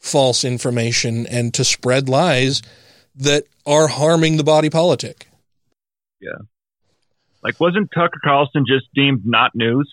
[0.00, 2.62] false information and to spread lies
[3.14, 5.28] that are harming the body politic.
[6.20, 6.30] Yeah.
[7.42, 9.90] Like, wasn't Tucker Carlson just deemed not news?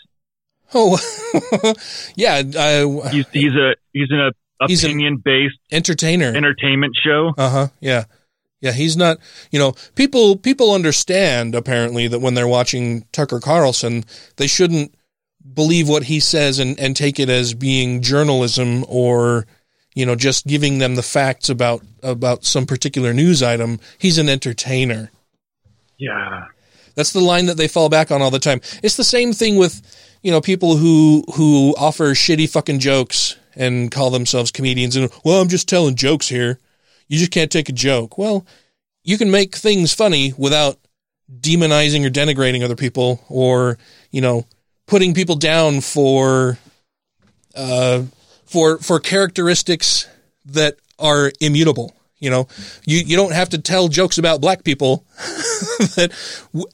[0.74, 0.98] Oh,
[2.16, 2.42] yeah.
[2.58, 4.32] I, He's he's a he's an
[4.68, 6.28] He's an opinion based entertainer.
[6.36, 7.34] entertainment show.
[7.38, 7.68] Uh huh.
[7.80, 8.06] Yeah.
[8.62, 8.72] Yeah.
[8.72, 9.18] He's not,
[9.51, 14.05] you know, people, people understand apparently that when they're watching Tucker Carlson,
[14.38, 14.93] they shouldn't
[15.53, 19.47] believe what he says and, and take it as being journalism or,
[19.95, 23.80] you know, just giving them the facts about, about some particular news item.
[23.97, 25.12] He's an entertainer.
[25.97, 26.45] Yeah.
[26.95, 28.62] That's the line that they fall back on all the time.
[28.84, 29.82] It's the same thing with,
[30.22, 35.41] you know, people who who offer shitty fucking jokes and call themselves comedians and well,
[35.41, 36.59] I'm just telling jokes here.
[37.12, 38.18] You just can't take a joke.
[38.18, 38.45] Well,
[39.03, 40.80] you can make things funny without
[41.30, 43.78] demonizing or denigrating other people or,
[44.12, 44.45] you know,
[44.88, 46.57] putting people down for
[47.53, 48.03] uh
[48.45, 50.07] for for characteristics
[50.45, 51.93] that are immutable.
[52.20, 52.47] You know,
[52.86, 55.03] you, you don't have to tell jokes about black people
[55.97, 56.14] that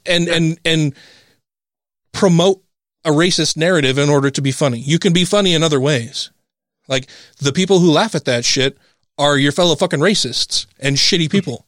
[0.06, 0.94] and and and
[2.12, 2.62] promote
[3.04, 4.78] a racist narrative in order to be funny.
[4.78, 6.30] You can be funny in other ways.
[6.86, 7.10] Like
[7.40, 8.78] the people who laugh at that shit
[9.18, 11.66] are your fellow fucking racists and shitty people.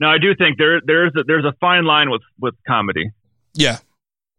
[0.00, 3.10] No, I do think there there's a, there's a fine line with with comedy,
[3.54, 3.78] Yeah.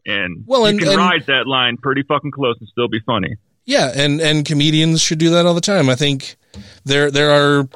[0.06, 3.00] and Well, and- you can and- ride that line pretty fucking close and still be
[3.06, 3.36] funny.
[3.66, 5.90] Yeah, and and comedians should do that all the time.
[5.90, 6.38] I think
[6.86, 7.68] there there are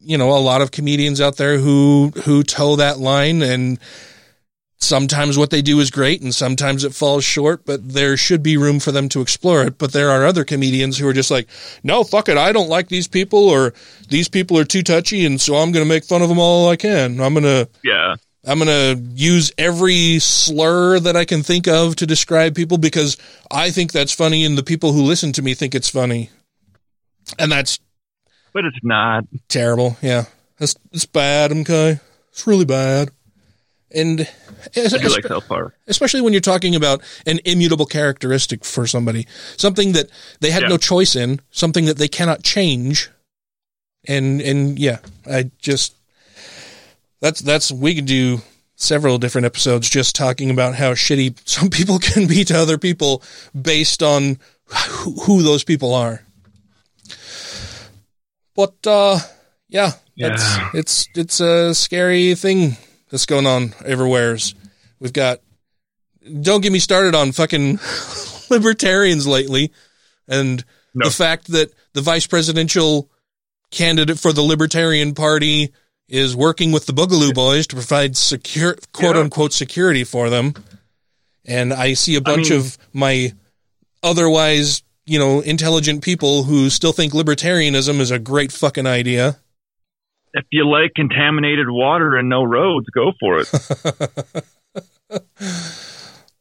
[0.00, 3.78] you know a lot of comedians out there who who toe that line and
[4.80, 8.56] sometimes what they do is great and sometimes it falls short, but there should be
[8.56, 9.76] room for them to explore it.
[9.78, 11.48] But there are other comedians who are just like,
[11.82, 13.74] "No, fuck it, I don't like these people or
[14.08, 16.68] these people are too touchy and so I'm going to make fun of them all
[16.68, 17.20] I can.
[17.20, 18.16] I'm going to Yeah.
[18.46, 23.18] I'm going to use every slur that I can think of to describe people because
[23.50, 26.30] I think that's funny and the people who listen to me think it's funny.
[27.38, 27.78] And that's
[28.54, 29.24] But it's not.
[29.48, 29.98] terrible.
[30.00, 30.26] Yeah.
[30.60, 32.00] It's, it's bad, okay?
[32.30, 33.10] It's really bad.
[33.90, 34.28] And
[34.76, 35.24] like
[35.86, 39.26] especially when you're talking about an immutable characteristic for somebody,
[39.56, 40.10] something that
[40.40, 40.68] they had Yeah.
[40.68, 43.10] no choice in, something that they cannot change.
[44.06, 44.98] And and yeah,
[45.30, 45.94] I just
[47.20, 48.40] that's that's we could do
[48.76, 53.22] several different episodes just talking about how shitty some people can be to other people
[53.60, 56.22] based on who, who those people are.
[58.54, 59.18] But uh
[59.68, 60.70] yeah, that's Yeah.
[60.74, 62.76] it's it's a scary thing
[63.10, 64.54] that's going on everywhere's.
[65.00, 65.40] We've got
[66.42, 67.78] don't get me started on fucking
[68.50, 69.72] libertarians lately
[70.26, 73.08] and the fact that the vice presidential
[73.70, 75.72] candidate for the Libertarian Party
[76.08, 79.22] is working with the Boogaloo Boys to provide secure quote Yeah.
[79.22, 80.54] unquote security for them.
[81.44, 83.32] And I see a bunch mean- of my
[84.02, 89.38] otherwise, you know, intelligent people who still think libertarianism is a great fucking idea.
[90.34, 94.44] If you like contaminated water and no roads, go for it.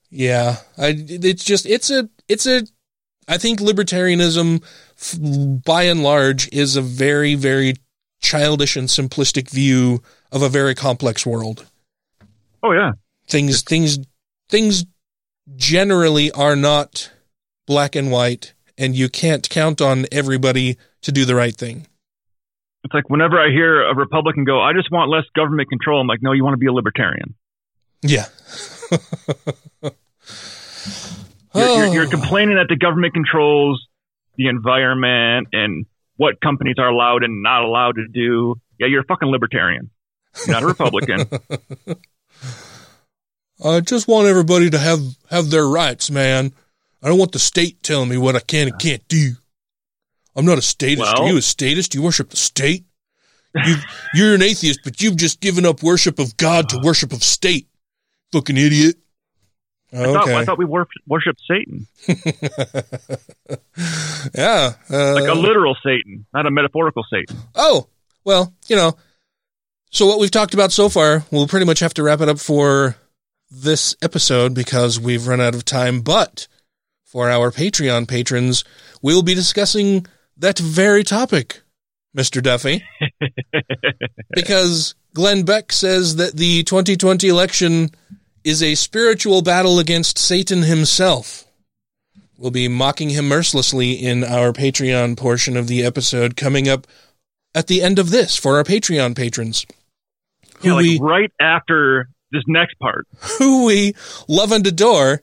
[0.09, 2.63] Yeah, I, it's just it's a it's a
[3.27, 4.63] I think libertarianism
[4.97, 7.75] f- by and large is a very very
[8.21, 11.65] childish and simplistic view of a very complex world.
[12.63, 12.93] oh yeah.
[13.27, 13.99] Things things
[14.49, 14.85] things
[15.55, 17.11] generally are not
[17.65, 21.85] black and white and you can't count on everybody to do the right thing.
[22.87, 26.07] It's like whenever I hear a Republican go, "I just want less government control," I'm
[26.07, 27.35] like, "No, you want to be a libertarian."
[28.01, 28.27] Yeah.
[31.53, 31.91] You're, you're, Oh.
[31.91, 33.85] you're complaining that the government controls
[34.37, 35.85] the environment and
[36.15, 38.55] what companies are allowed and not allowed to do.
[38.79, 39.89] Yeah, you're a fucking libertarian,
[40.45, 41.21] You're not a Republican.
[43.65, 44.99] I just want everybody to have
[45.31, 46.53] have their rights, man.
[47.01, 49.31] I don't want the state telling me what I can and can't do.
[50.37, 51.17] I'm not a statist.
[51.17, 51.95] Are you a statist?
[51.95, 52.85] You worship the state?
[53.55, 53.75] You,
[54.13, 57.67] you're an atheist, but you've just given up worship of God to worship of state.
[58.31, 58.97] Fucking idiot.
[59.91, 61.87] I, thought, I thought we wor- worship Satan,
[64.35, 64.73] yeah.
[64.91, 67.37] Uh, like a literal Satan, not a metaphorical Satan.
[67.55, 67.87] Oh,
[68.25, 68.97] well, you know.
[69.89, 72.37] So what we've talked about so far, we'll pretty much have to wrap it up
[72.37, 72.97] for
[73.49, 76.01] this episode because we've run out of time.
[76.01, 76.49] But
[77.05, 78.65] for our Patreon patrons,
[79.01, 80.05] we'll be discussing
[80.39, 81.61] that very topic,
[82.15, 82.41] Mr.
[82.41, 82.83] Duffy.
[84.31, 87.89] because Glenn Beck says that the 2020 election
[88.43, 91.45] is a spiritual battle against Satan himself.
[92.37, 96.85] We'll be mocking him mercilessly in our Patreon portion of the episode coming up
[97.55, 99.65] at the end of this for our Patreon patrons.
[100.61, 103.07] Yeah, Who like we right after this next part.
[103.39, 103.95] who we
[104.27, 105.21] love and adore,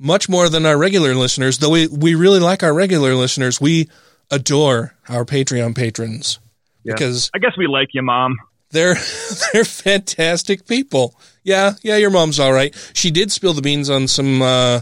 [0.00, 1.58] much more than our regular listeners.
[1.58, 3.88] Though we we really like our regular listeners, we
[4.30, 6.38] adore our Patreon patrons
[6.84, 6.94] Yeah.
[6.94, 8.36] because I guess we like you, mom.
[8.70, 8.94] they're
[9.52, 11.18] they're fantastic people.
[11.44, 12.74] Yeah, yeah, your mom's all right.
[12.92, 14.80] She did spill the beans on some uh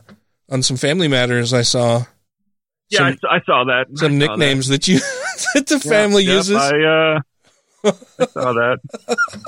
[0.51, 2.05] on some family matters I saw.
[2.89, 3.87] Yeah, Some- I, saw- I saw that.
[3.99, 4.87] Some saw nicknames that.
[4.89, 4.99] you
[5.55, 5.83] that the that.
[5.89, 6.57] family Yep, uses.
[6.57, 7.21] I, uh,
[7.85, 8.79] I saw that.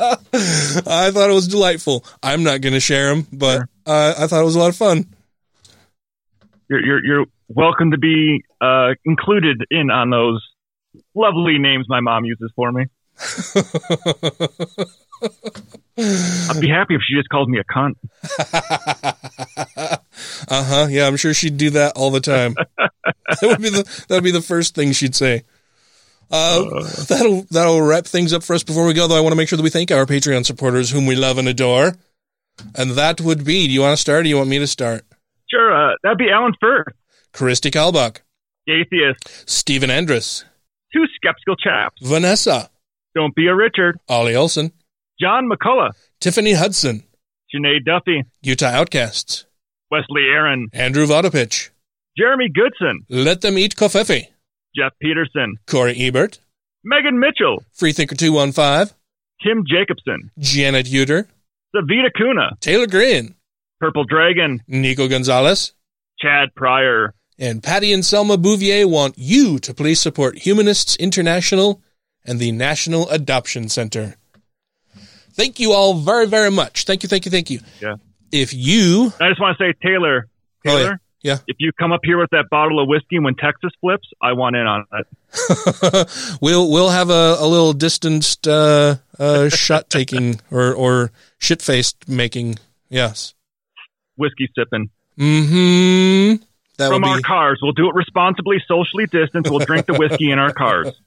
[0.86, 2.04] I thought it was delightful.
[2.22, 4.76] I'm not going to share them, but uh, I thought it was a lot of
[4.76, 5.06] fun.
[6.68, 10.44] You're, you're, you're welcome to be uh, included in on those
[11.14, 12.86] lovely names my mom uses for me.
[16.00, 17.94] I'd be happy if she just called me a cunt.
[20.50, 20.86] Uh huh.
[20.88, 22.54] Yeah, I'm sure she'd do that all the time.
[22.76, 25.44] that would be the that would be the first thing she'd say.
[26.30, 28.62] Uh, that'll that'll wrap things up for us.
[28.62, 30.90] Before we go, though, I want to make sure that we thank our Patreon supporters,
[30.90, 31.94] whom we love and adore.
[32.74, 33.66] And that would be.
[33.66, 34.20] Do you want to start?
[34.20, 35.04] or Do you want me to start?
[35.50, 36.94] Sure, uh, that'd be Alan Firth,
[37.32, 38.18] Christy Kalbach,
[38.66, 40.44] The atheist, Stephen Andrus,
[40.92, 41.96] two skeptical chaps.
[42.02, 42.70] Vanessa,
[43.14, 44.72] Don't be a Richard, Ollie Olson,
[45.20, 47.02] John McCullough, Tiffany Hudson,
[47.54, 49.46] Janae Duffy, Utah Outcasts,
[49.90, 51.70] Wesley Aaron, Andrew Vodopich,
[52.16, 54.26] Jeremy Goodson, Let Them Eat Kofefe,
[54.76, 56.40] Jeff Peterson, Corey Ebert,
[56.84, 58.92] Megan Mitchell, Freethinker two one five,
[59.42, 61.26] Kim Jacobson, Janet Uter,
[61.74, 63.34] Savita Kuna, Taylor Green,
[63.80, 65.72] Purple Dragon, Nico Gonzalez,
[66.18, 71.80] Chad Pryor, and Patty and Selma Bouvier want you to please support Humanists International
[72.24, 74.16] and the National Adoption Center.
[75.32, 76.84] Thank you all very, very much.
[76.84, 77.60] Thank you, thank you, thank you.
[77.80, 77.94] Yeah.
[78.32, 80.26] If you, I just want to say, Taylor,
[80.66, 80.82] Oh, yeah.
[80.82, 84.08] Taylor, yeah, if you come up here with that bottle of whiskey when Texas flips,
[84.22, 86.38] I want in on it.
[86.40, 92.08] we'll we'll have a, a little distanced uh, uh, shot taking or or shit faced
[92.08, 92.56] making.
[92.88, 93.34] Yes.
[94.18, 94.90] Whiskey sipping.
[95.18, 96.42] Mm-hmm.
[96.76, 97.22] That From our be.
[97.22, 97.58] cars.
[97.62, 99.50] We'll do it responsibly, socially distanced.
[99.50, 100.88] We'll drink the whiskey in our cars.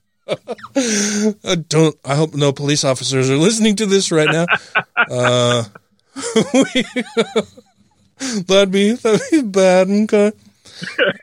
[1.44, 1.98] Uh, don't.
[2.06, 4.46] I hope no police officers are listening to this right now.
[5.10, 5.64] uh,
[8.48, 9.90] that'd be that'd be bad.
[9.90, 10.32] Okay.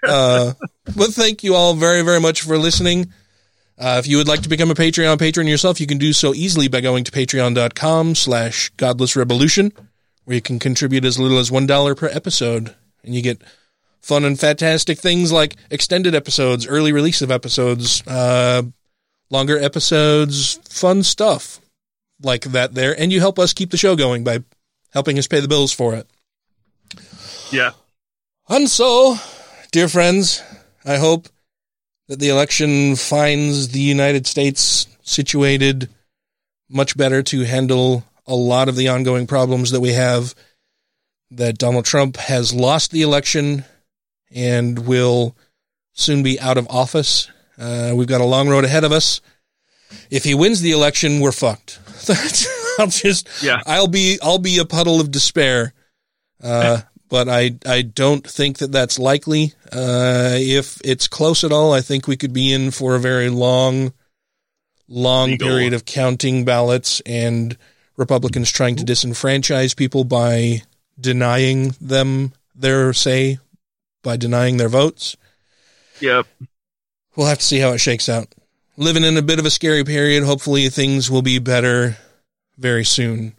[0.06, 0.52] Uh,
[0.96, 3.10] but thank you all very very much for listening.
[3.78, 6.34] Uh, if you would like to become a Patreon patron yourself, you can do so
[6.34, 9.72] easily by going to patreon.com slash godless revolution,
[10.28, 12.74] where you can contribute as little as $1 per episode.
[13.02, 13.40] And you get
[14.02, 18.60] fun and fantastic things like extended episodes, early release of episodes, uh,
[19.30, 21.62] longer episodes, fun stuff
[22.22, 22.94] like that there.
[23.00, 24.44] And you help us keep the show going by
[24.92, 26.06] helping us pay the bills for it.
[27.50, 27.70] Yeah.
[28.50, 29.16] And so,
[29.72, 30.42] dear friends,
[30.84, 31.30] I hope
[32.08, 35.88] that the election finds the United States situated
[36.68, 40.34] much better to handle a lot of the ongoing problems that we have.
[41.32, 43.64] That Donald Trump has lost the election
[44.34, 45.36] and will
[45.92, 47.28] soon be out of office.
[47.58, 49.20] Uh, we've got a long road ahead of us.
[50.10, 51.80] If he wins the election, we're fucked.
[52.78, 53.60] I'll just, Yeah.
[53.66, 55.74] I'll be, I'll be a puddle of despair.
[56.42, 59.52] Uh, but I, I don't think that that's likely.
[59.72, 63.28] Uh, if it's close at all, I think we could be in for a very
[63.28, 63.92] long,
[64.88, 65.48] long Legal.
[65.48, 67.56] period of counting ballots and
[67.98, 70.62] Republicans trying to disenfranchise people by
[70.98, 73.38] denying them their say,
[74.02, 75.16] by denying their votes.
[76.00, 76.26] Yep.
[77.16, 78.28] We'll have to see how it shakes out.
[78.76, 80.22] Living in a bit of a scary period.
[80.22, 81.96] Hopefully things will be better
[82.56, 83.34] very soon.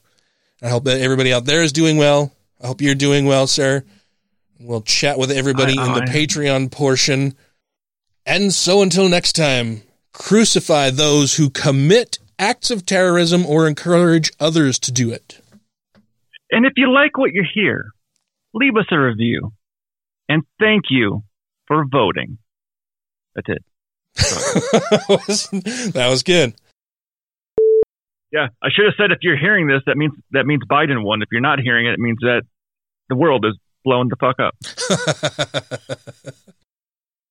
[0.62, 2.34] I hope that everybody out there is doing well.
[2.62, 3.86] I hope you're doing well, sir.
[4.60, 7.38] We'll chat with everybody I- in the I- Patreon portion.
[8.26, 14.80] And so until next time, crucify those who commit acts of terrorism or encourage others
[14.80, 15.42] to do it.
[16.52, 17.92] And if you like what you hear,
[18.54, 19.54] leave us a review.
[20.28, 21.24] And thank you
[21.68, 22.38] for voting.
[23.36, 23.64] That's it.
[25.94, 26.56] that was good.
[28.32, 31.22] Yeah, I should have said if you're hearing this, that means that means Biden won.
[31.22, 32.44] If you're not hearing it, it means that
[33.10, 34.56] the world is blown the fuck up.